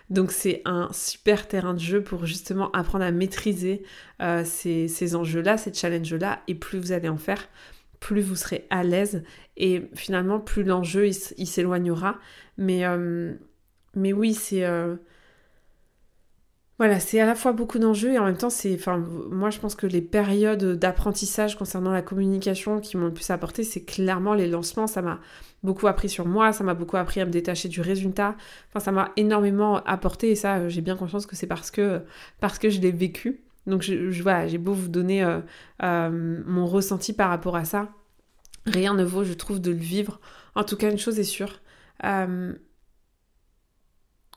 Donc 0.09 0.31
c'est 0.31 0.61
un 0.65 0.89
super 0.93 1.47
terrain 1.47 1.73
de 1.73 1.79
jeu 1.79 2.01
pour 2.01 2.25
justement 2.25 2.71
apprendre 2.71 3.03
à 3.03 3.11
maîtriser 3.11 3.83
euh, 4.21 4.43
ces, 4.45 5.15
enjeux-là, 5.15 5.57
ces 5.57 5.73
challenges-là, 5.73 6.41
et 6.47 6.55
plus 6.55 6.79
vous 6.79 6.91
allez 6.93 7.09
en 7.09 7.17
faire, 7.17 7.49
plus 7.99 8.21
vous 8.21 8.35
serez 8.35 8.65
à 8.69 8.83
l'aise, 8.83 9.23
et 9.57 9.89
finalement 9.95 10.39
plus 10.39 10.63
l'enjeu 10.63 11.07
il, 11.07 11.47
s'éloignera. 11.47 12.17
Mais, 12.57 12.85
euh, 12.85 13.33
mais 13.95 14.13
oui, 14.13 14.33
c'est... 14.33 14.63
Euh, 14.63 14.95
voilà, 16.79 16.99
c'est 16.99 17.19
à 17.19 17.25
la 17.25 17.33
fois 17.33 17.53
beaucoup 17.53 17.79
d'enjeux 17.79 18.13
et 18.13 18.19
en 18.19 18.25
même 18.25 18.37
temps, 18.37 18.51
c'est, 18.51 18.75
enfin, 18.75 18.97
moi 19.31 19.49
je 19.49 19.59
pense 19.59 19.73
que 19.73 19.87
les 19.87 20.01
périodes 20.01 20.77
d'apprentissage 20.77 21.57
concernant 21.57 21.91
la 21.91 22.03
communication 22.03 22.79
qui 22.79 22.97
m'ont 22.97 23.07
le 23.07 23.13
plus 23.13 23.29
apporté, 23.31 23.63
c'est 23.63 23.83
clairement 23.83 24.35
les 24.35 24.47
lancements. 24.47 24.85
Ça 24.85 25.01
m'a 25.01 25.19
beaucoup 25.63 25.87
appris 25.87 26.07
sur 26.07 26.27
moi, 26.27 26.53
ça 26.53 26.63
m'a 26.63 26.75
beaucoup 26.75 26.97
appris 26.97 27.19
à 27.19 27.25
me 27.25 27.31
détacher 27.31 27.67
du 27.67 27.81
résultat. 27.81 28.35
Enfin, 28.69 28.79
ça 28.79 28.91
m'a 28.91 29.11
énormément 29.15 29.83
apporté 29.85 30.29
et 30.29 30.35
ça, 30.35 30.69
j'ai 30.69 30.81
bien 30.81 30.95
conscience 30.95 31.25
que 31.25 31.35
c'est 31.35 31.47
parce 31.47 31.71
que, 31.71 32.01
parce 32.39 32.59
que 32.59 32.69
je 32.69 32.79
l'ai 32.79 32.91
vécu. 32.91 33.43
Donc, 33.65 33.81
je, 33.81 34.21
voilà, 34.21 34.47
j'ai 34.47 34.57
beau 34.59 34.73
vous 34.73 34.87
donner 34.87 35.23
euh, 35.23 35.41
euh, 35.83 36.41
mon 36.45 36.65
ressenti 36.67 37.11
par 37.11 37.29
rapport 37.29 37.55
à 37.55 37.65
ça. 37.65 37.89
Rien 38.65 38.93
ne 38.93 39.03
vaut, 39.03 39.23
je 39.23 39.33
trouve, 39.33 39.59
de 39.59 39.71
le 39.71 39.77
vivre. 39.77 40.21
En 40.55 40.63
tout 40.63 40.77
cas, 40.77 40.91
une 40.91 40.97
chose 40.97 41.19
est 41.19 41.23
sûre. 41.23 41.59
Euh, 42.05 42.53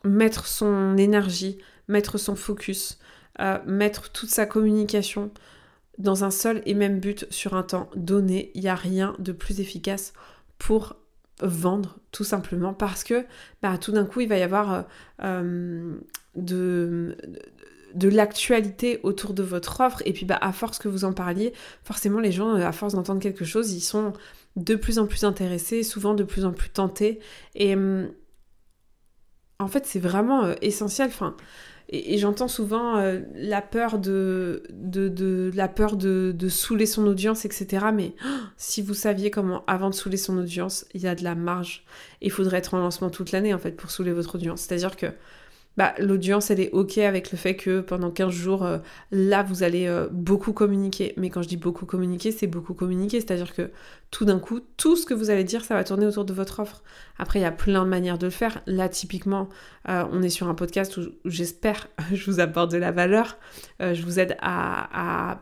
mettre 0.04 0.46
son 0.46 0.96
énergie, 0.96 1.58
mettre 1.90 2.16
son 2.16 2.36
focus, 2.36 2.98
euh, 3.40 3.58
mettre 3.66 4.10
toute 4.12 4.30
sa 4.30 4.46
communication 4.46 5.30
dans 5.98 6.24
un 6.24 6.30
seul 6.30 6.62
et 6.64 6.74
même 6.74 7.00
but 7.00 7.26
sur 7.30 7.54
un 7.54 7.62
temps 7.62 7.90
donné. 7.94 8.50
Il 8.54 8.62
n'y 8.62 8.68
a 8.68 8.74
rien 8.74 9.14
de 9.18 9.32
plus 9.32 9.60
efficace 9.60 10.12
pour 10.58 10.96
vendre 11.42 11.98
tout 12.12 12.24
simplement 12.24 12.74
parce 12.74 13.04
que 13.04 13.24
bah, 13.62 13.78
tout 13.78 13.92
d'un 13.92 14.04
coup 14.04 14.20
il 14.20 14.28
va 14.28 14.36
y 14.36 14.42
avoir 14.42 14.72
euh, 14.72 14.82
euh, 15.22 15.96
de, 16.36 17.16
de 17.94 18.08
l'actualité 18.08 19.00
autour 19.02 19.32
de 19.34 19.42
votre 19.42 19.80
offre. 19.80 20.02
Et 20.04 20.12
puis 20.12 20.26
bah, 20.26 20.38
à 20.40 20.52
force 20.52 20.78
que 20.78 20.88
vous 20.88 21.04
en 21.04 21.12
parliez 21.12 21.52
forcément 21.82 22.20
les 22.20 22.32
gens 22.32 22.54
à 22.54 22.72
force 22.72 22.94
d'entendre 22.94 23.20
quelque 23.20 23.44
chose 23.44 23.72
ils 23.72 23.80
sont 23.80 24.12
de 24.56 24.74
plus 24.74 24.98
en 24.98 25.06
plus 25.06 25.24
intéressés 25.24 25.82
souvent 25.82 26.14
de 26.14 26.24
plus 26.24 26.44
en 26.44 26.52
plus 26.52 26.70
tentés. 26.70 27.20
Et 27.54 27.74
hum, 27.74 28.10
en 29.58 29.68
fait 29.68 29.86
c'est 29.86 30.00
vraiment 30.00 30.52
essentiel 30.60 31.10
et, 31.92 32.18
j'entends 32.18 32.46
souvent 32.46 32.98
euh, 32.98 33.20
la 33.34 33.60
peur 33.60 33.98
de, 33.98 34.62
de, 34.70 35.50
la 35.54 35.66
peur 35.66 35.96
de, 35.96 36.32
de, 36.36 36.48
saouler 36.48 36.86
son 36.86 37.04
audience, 37.06 37.44
etc. 37.44 37.86
Mais 37.92 38.14
si 38.56 38.80
vous 38.80 38.94
saviez 38.94 39.32
comment, 39.32 39.64
avant 39.66 39.90
de 39.90 39.94
saouler 39.94 40.16
son 40.16 40.38
audience, 40.38 40.86
il 40.94 41.00
y 41.00 41.08
a 41.08 41.16
de 41.16 41.24
la 41.24 41.34
marge. 41.34 41.84
Il 42.20 42.30
faudrait 42.30 42.58
être 42.58 42.74
en 42.74 42.78
lancement 42.78 43.10
toute 43.10 43.32
l'année, 43.32 43.52
en 43.52 43.58
fait, 43.58 43.72
pour 43.72 43.90
saouler 43.90 44.12
votre 44.12 44.36
audience. 44.36 44.60
C'est-à-dire 44.60 44.96
que 44.96 45.06
bah, 45.76 45.94
l'audience, 45.98 46.50
elle 46.50 46.60
est 46.60 46.70
OK 46.72 46.98
avec 46.98 47.30
le 47.30 47.38
fait 47.38 47.54
que 47.54 47.80
pendant 47.80 48.10
15 48.10 48.30
jours, 48.32 48.64
euh, 48.64 48.78
là, 49.12 49.42
vous 49.42 49.62
allez 49.62 49.86
euh, 49.86 50.08
beaucoup 50.10 50.52
communiquer. 50.52 51.14
Mais 51.16 51.30
quand 51.30 51.42
je 51.42 51.48
dis 51.48 51.56
beaucoup 51.56 51.86
communiquer, 51.86 52.32
c'est 52.32 52.48
beaucoup 52.48 52.74
communiquer. 52.74 53.20
C'est-à-dire 53.20 53.54
que 53.54 53.70
tout 54.10 54.24
d'un 54.24 54.38
coup, 54.38 54.60
tout 54.76 54.96
ce 54.96 55.06
que 55.06 55.14
vous 55.14 55.30
allez 55.30 55.44
dire, 55.44 55.64
ça 55.64 55.74
va 55.74 55.84
tourner 55.84 56.06
autour 56.06 56.24
de 56.24 56.32
votre 56.32 56.60
offre. 56.60 56.82
Après, 57.18 57.38
il 57.38 57.42
y 57.42 57.46
a 57.46 57.52
plein 57.52 57.84
de 57.84 57.88
manières 57.88 58.18
de 58.18 58.26
le 58.26 58.30
faire. 58.30 58.60
Là, 58.66 58.88
typiquement, 58.88 59.48
euh, 59.88 60.04
on 60.12 60.22
est 60.22 60.28
sur 60.28 60.48
un 60.48 60.54
podcast 60.54 60.96
où 60.96 61.02
j'espère, 61.24 61.88
je 62.12 62.30
vous 62.30 62.40
apporte 62.40 62.72
de 62.72 62.78
la 62.78 62.90
valeur. 62.90 63.38
je 63.80 64.02
vous 64.02 64.18
aide 64.18 64.36
à, 64.40 65.30
à 65.32 65.40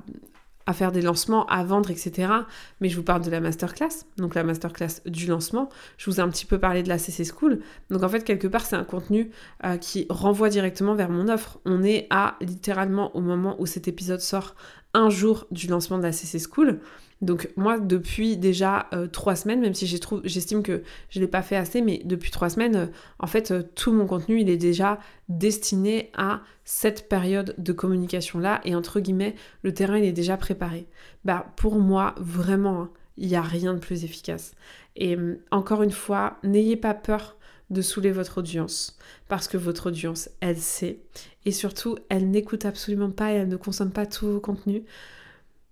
faire 0.72 0.92
des 0.92 1.02
lancements, 1.02 1.46
à 1.46 1.64
vendre, 1.64 1.90
etc. 1.90 2.32
Mais 2.80 2.88
je 2.88 2.96
vous 2.96 3.02
parle 3.02 3.22
de 3.22 3.30
la 3.30 3.40
masterclass, 3.40 4.04
donc 4.16 4.34
la 4.34 4.44
masterclass 4.44 5.00
du 5.06 5.26
lancement. 5.26 5.68
Je 5.96 6.10
vous 6.10 6.18
ai 6.18 6.20
un 6.20 6.28
petit 6.28 6.46
peu 6.46 6.58
parlé 6.58 6.82
de 6.82 6.88
la 6.88 6.98
CC 6.98 7.24
School. 7.24 7.60
Donc 7.90 8.02
en 8.02 8.08
fait, 8.08 8.22
quelque 8.22 8.46
part, 8.46 8.66
c'est 8.66 8.76
un 8.76 8.84
contenu 8.84 9.30
euh, 9.64 9.76
qui 9.76 10.06
renvoie 10.10 10.48
directement 10.48 10.94
vers 10.94 11.10
mon 11.10 11.28
offre. 11.28 11.58
On 11.64 11.82
est 11.82 12.06
à 12.10 12.36
littéralement 12.40 13.14
au 13.16 13.20
moment 13.20 13.56
où 13.58 13.66
cet 13.66 13.88
épisode 13.88 14.20
sort 14.20 14.54
un 14.94 15.10
jour 15.10 15.46
du 15.50 15.66
lancement 15.66 15.98
de 15.98 16.02
la 16.02 16.12
CC 16.12 16.38
School. 16.38 16.80
Donc 17.20 17.50
moi, 17.56 17.78
depuis 17.78 18.36
déjà 18.36 18.86
euh, 18.92 19.08
trois 19.08 19.34
semaines, 19.34 19.60
même 19.60 19.74
si 19.74 19.86
j'estime 19.86 20.62
que 20.62 20.82
je 21.10 21.18
ne 21.18 21.24
l'ai 21.24 21.30
pas 21.30 21.42
fait 21.42 21.56
assez, 21.56 21.82
mais 21.82 22.00
depuis 22.04 22.30
trois 22.30 22.48
semaines, 22.48 22.76
euh, 22.76 22.86
en 23.18 23.26
fait, 23.26 23.50
euh, 23.50 23.62
tout 23.74 23.92
mon 23.92 24.06
contenu, 24.06 24.40
il 24.40 24.48
est 24.48 24.56
déjà 24.56 24.98
destiné 25.28 26.10
à 26.16 26.42
cette 26.64 27.08
période 27.08 27.54
de 27.58 27.72
communication-là. 27.72 28.60
Et 28.64 28.74
entre 28.74 29.00
guillemets, 29.00 29.34
le 29.62 29.74
terrain, 29.74 29.98
il 29.98 30.04
est 30.04 30.12
déjà 30.12 30.36
préparé. 30.36 30.86
Bah, 31.24 31.46
pour 31.56 31.78
moi, 31.80 32.14
vraiment, 32.18 32.82
hein, 32.82 32.90
il 33.16 33.28
n'y 33.28 33.36
a 33.36 33.42
rien 33.42 33.74
de 33.74 33.80
plus 33.80 34.04
efficace. 34.04 34.54
Et 34.94 35.16
encore 35.50 35.82
une 35.82 35.90
fois, 35.90 36.38
n'ayez 36.44 36.76
pas 36.76 36.94
peur 36.94 37.36
de 37.70 37.82
saouler 37.82 38.12
votre 38.12 38.38
audience 38.38 38.98
parce 39.28 39.48
que 39.48 39.56
votre 39.56 39.88
audience, 39.88 40.30
elle 40.40 40.58
sait. 40.58 40.98
Et 41.44 41.52
surtout, 41.52 41.98
elle 42.08 42.30
n'écoute 42.30 42.64
absolument 42.64 43.10
pas 43.10 43.32
et 43.32 43.36
elle 43.36 43.48
ne 43.48 43.56
consomme 43.56 43.90
pas 43.90 44.06
tous 44.06 44.26
vos 44.26 44.40
contenus. 44.40 44.82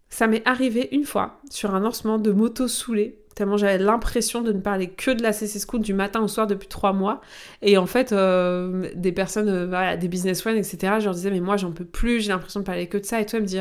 Ça 0.09 0.27
m'est 0.27 0.47
arrivé 0.47 0.89
une 0.93 1.05
fois 1.05 1.41
sur 1.51 1.75
un 1.75 1.81
lancement 1.81 2.19
de 2.19 2.31
moto 2.31 2.69
saoulée, 2.69 3.19
tellement 3.35 3.59
j'avais 3.59 3.79
l'impression 3.79 4.41
de 4.41 4.53
ne 4.53 4.61
parler 4.61 4.89
que 4.89 5.11
de 5.11 5.23
la 5.23 5.33
CC 5.33 5.59
School 5.61 5.83
du 5.83 5.93
matin 5.93 6.21
au 6.21 6.29
soir 6.29 6.47
depuis 6.47 6.69
trois 6.69 6.93
mois. 6.93 7.21
Et 7.61 7.77
en 7.77 7.87
fait, 7.87 8.13
euh, 8.13 8.89
des 8.95 9.13
personnes, 9.13 9.49
euh, 9.49 9.97
des 9.97 10.09
business 10.09 10.41
friends, 10.41 10.57
etc., 10.57 10.95
je 11.01 11.05
leur 11.05 11.15
disais, 11.15 11.31
mais 11.31 11.41
moi 11.41 11.57
j'en 11.57 11.73
peux 11.73 11.85
plus, 11.85 12.21
j'ai 12.21 12.29
l'impression 12.29 12.61
de 12.61 12.65
parler 12.65 12.87
que 12.89 12.97
de 12.97 13.05
ça. 13.05 13.21
Et 13.21 13.27
toi, 13.27 13.39
elle 13.39 13.43
me 13.43 13.49
dit, 13.49 13.59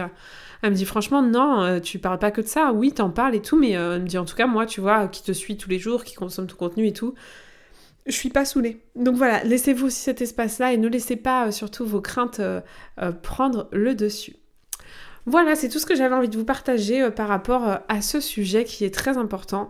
elle 0.62 0.71
me 0.71 0.76
dit 0.76 0.86
franchement, 0.86 1.21
non, 1.21 1.62
euh, 1.63 1.80
tu 1.80 2.00
parles 2.00 2.19
pas 2.19 2.32
que 2.32 2.41
de 2.41 2.48
ça. 2.48 2.71
Oui, 2.74 2.93
t'en 2.93 3.10
parles 3.10 3.36
et 3.36 3.41
tout, 3.41 3.60
mais 3.60 3.71
elle 3.71 4.02
me 4.02 4.08
dit, 4.08 4.17
en 4.17 4.26
tout 4.26 4.36
cas, 4.36 4.48
moi, 4.48 4.65
tu 4.65 4.80
vois, 4.80 5.08
qui 5.10 5.24
te 5.24 5.34
suis 5.34 5.58
tous 5.58 5.69
les 5.69 5.80
jours, 5.80 6.06
qui 6.06 6.15
consomme 6.15 6.48
ton 6.48 6.56
contenu 6.56 6.88
et 6.88 6.93
tout, 6.93 7.15
je 8.06 8.12
suis 8.12 8.30
pas 8.30 8.46
saoulée. 8.46 8.82
Donc 8.96 9.15
voilà, 9.15 9.44
laissez-vous 9.44 9.88
aussi 9.88 10.00
cet 10.00 10.22
espace-là 10.22 10.74
et 10.74 10.78
ne 10.78 10.88
laissez 10.88 11.15
pas 11.15 11.52
surtout 11.52 11.86
vos 11.86 12.02
craintes 12.02 12.41
prendre 13.24 13.68
le 13.72 13.96
dessus. 13.96 14.36
Voilà, 15.26 15.56
c'est 15.56 15.70
tout 15.70 15.80
ce 15.80 15.88
que 15.88 15.96
j'avais 15.96 16.13
envie 16.13 16.30
de 16.30 16.38
vous 16.38 16.46
partager 16.46 17.02
euh, 17.02 17.10
par 17.10 17.28
rapport 17.28 17.68
euh, 17.68 17.76
à 17.88 18.02
ce 18.02 18.20
sujet 18.20 18.63
qui 18.63 18.86
est 18.86 18.94
très 18.94 19.18
important. 19.18 19.70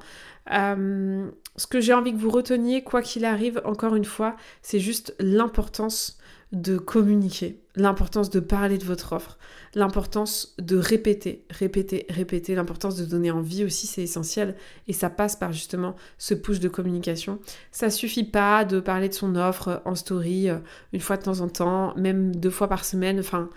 Euh, 0.52 1.30
ce 1.56 1.67
que 1.67 1.80
j'ai 1.80 1.93
envie 1.93 2.12
que 2.12 2.17
vous 2.17 2.30
reteniez, 2.30 2.84
quoi 2.84 3.02
qu'il 3.02 3.24
arrive, 3.24 3.62
encore 3.63 3.95
une 3.95 4.06
fois, 4.06 4.36
c'est 4.62 4.80
juste 4.80 5.15
l'importance 5.19 6.19
de 6.52 6.78
communiquer, 6.78 7.62
l'importance 7.75 8.29
de 8.29 8.39
parler 8.39 8.77
de 8.77 8.83
votre 8.83 9.13
offre, 9.13 9.38
l'importance 9.73 10.55
de 10.59 10.77
répéter, 10.77 11.45
répéter, 11.49 12.05
répéter, 12.09 12.55
l'importance 12.55 12.95
de 12.95 13.05
donner 13.05 13.31
envie 13.31 13.63
aussi, 13.63 13.88
c'est 13.88 14.03
essentiel. 14.03 14.55
Et 14.88 14.93
ça 14.93 15.09
passe 15.09 15.35
par 15.35 15.51
justement 15.51 15.95
ce 16.17 16.33
push 16.33 16.59
de 16.59 16.69
communication. 16.69 17.39
Ça 17.71 17.89
suffit 17.89 18.23
pas 18.23 18.65
de 18.65 18.79
parler 18.79 19.09
de 19.09 19.13
son 19.13 19.35
offre 19.35 19.81
en 19.85 19.95
story 19.95 20.47
une 20.93 20.99
fois 20.99 21.17
de 21.17 21.23
temps 21.23 21.41
en 21.41 21.49
temps, 21.49 21.93
même 21.95 22.35
deux 22.35 22.49
fois 22.49 22.67
par 22.67 22.85
semaine. 22.85 23.19
Enfin, 23.19 23.49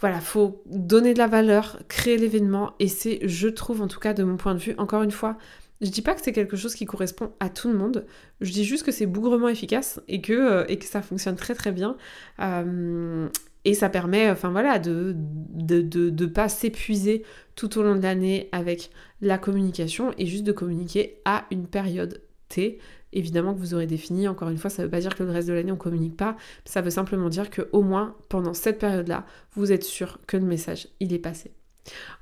voilà, 0.00 0.20
faut 0.20 0.62
donner 0.66 1.12
de 1.12 1.18
la 1.18 1.26
valeur, 1.26 1.78
créer 1.88 2.16
l'événement, 2.16 2.74
et 2.78 2.88
c'est, 2.88 3.18
je 3.22 3.48
trouve, 3.48 3.82
en 3.82 3.88
tout 3.88 3.98
cas 3.98 4.14
de 4.14 4.22
mon 4.22 4.36
point 4.36 4.54
de 4.54 4.60
vue, 4.60 4.74
encore 4.78 5.02
une 5.02 5.10
fois, 5.10 5.36
je 5.80 5.90
dis 5.90 6.02
pas 6.02 6.14
que 6.14 6.20
c'est 6.22 6.32
quelque 6.32 6.56
chose 6.56 6.74
qui 6.74 6.86
correspond 6.86 7.32
à 7.40 7.48
tout 7.48 7.68
le 7.68 7.74
monde, 7.74 8.04
je 8.40 8.52
dis 8.52 8.64
juste 8.64 8.84
que 8.84 8.92
c'est 8.92 9.06
bougrement 9.06 9.48
efficace 9.48 10.00
et 10.08 10.20
que, 10.20 10.32
euh, 10.32 10.64
et 10.68 10.78
que 10.78 10.84
ça 10.84 11.02
fonctionne 11.02 11.36
très 11.36 11.54
très 11.54 11.72
bien. 11.72 11.96
Euh, 12.40 13.28
Et 13.68 13.74
ça 13.74 13.90
permet, 13.90 14.30
enfin 14.30 14.48
voilà, 14.48 14.78
de 14.78 15.14
ne 15.14 16.26
pas 16.26 16.48
s'épuiser 16.48 17.22
tout 17.54 17.78
au 17.78 17.82
long 17.82 17.96
de 17.96 18.02
l'année 18.02 18.48
avec 18.50 18.88
la 19.20 19.36
communication 19.36 20.12
et 20.16 20.24
juste 20.24 20.44
de 20.44 20.52
communiquer 20.52 21.20
à 21.26 21.44
une 21.50 21.66
période 21.66 22.22
T 22.48 22.78
évidemment 23.12 23.52
que 23.52 23.58
vous 23.58 23.74
aurez 23.74 23.86
défini. 23.86 24.26
Encore 24.26 24.48
une 24.48 24.56
fois, 24.56 24.70
ça 24.70 24.80
ne 24.80 24.86
veut 24.86 24.90
pas 24.90 25.00
dire 25.00 25.14
que 25.14 25.22
le 25.22 25.30
reste 25.30 25.48
de 25.48 25.52
l'année 25.52 25.70
on 25.70 25.76
communique 25.76 26.16
pas. 26.16 26.36
Ça 26.64 26.80
veut 26.80 26.88
simplement 26.90 27.28
dire 27.28 27.50
que 27.50 27.68
au 27.72 27.82
moins 27.82 28.16
pendant 28.30 28.54
cette 28.54 28.78
période-là, 28.78 29.26
vous 29.52 29.70
êtes 29.70 29.84
sûr 29.84 30.18
que 30.26 30.38
le 30.38 30.46
message 30.46 30.88
il 31.00 31.12
est 31.12 31.18
passé. 31.18 31.52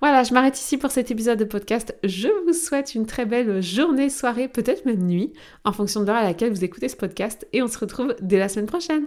Voilà, 0.01 0.25
je 0.25 0.35
m'arrête 0.35 0.59
ici 0.59 0.79
pour 0.79 0.91
cet 0.91 1.13
épisode 1.13 1.39
de 1.39 1.45
podcast. 1.45 1.97
Je 2.03 2.29
vous 2.45 2.55
souhaite 2.55 2.97
une 2.97 3.07
très 3.07 3.25
belle 3.25 3.63
journée, 3.63 4.11
soirée, 4.11 4.49
peut-être 4.49 4.85
même 4.85 5.07
nuit, 5.07 5.33
en 5.65 5.73
fonction 5.73 6.01
de 6.01 6.07
l'heure 6.07 6.17
à 6.17 6.25
laquelle 6.25 6.51
vous 6.51 6.65
écoutez 6.65 6.89
ce 6.89 6.97
podcast. 6.97 7.47
Et 7.53 7.63
on 7.63 7.69
se 7.69 7.79
retrouve 7.79 8.17
dès 8.21 8.41
la 8.41 8.49
semaine 8.49 8.67
prochaine. 8.67 9.07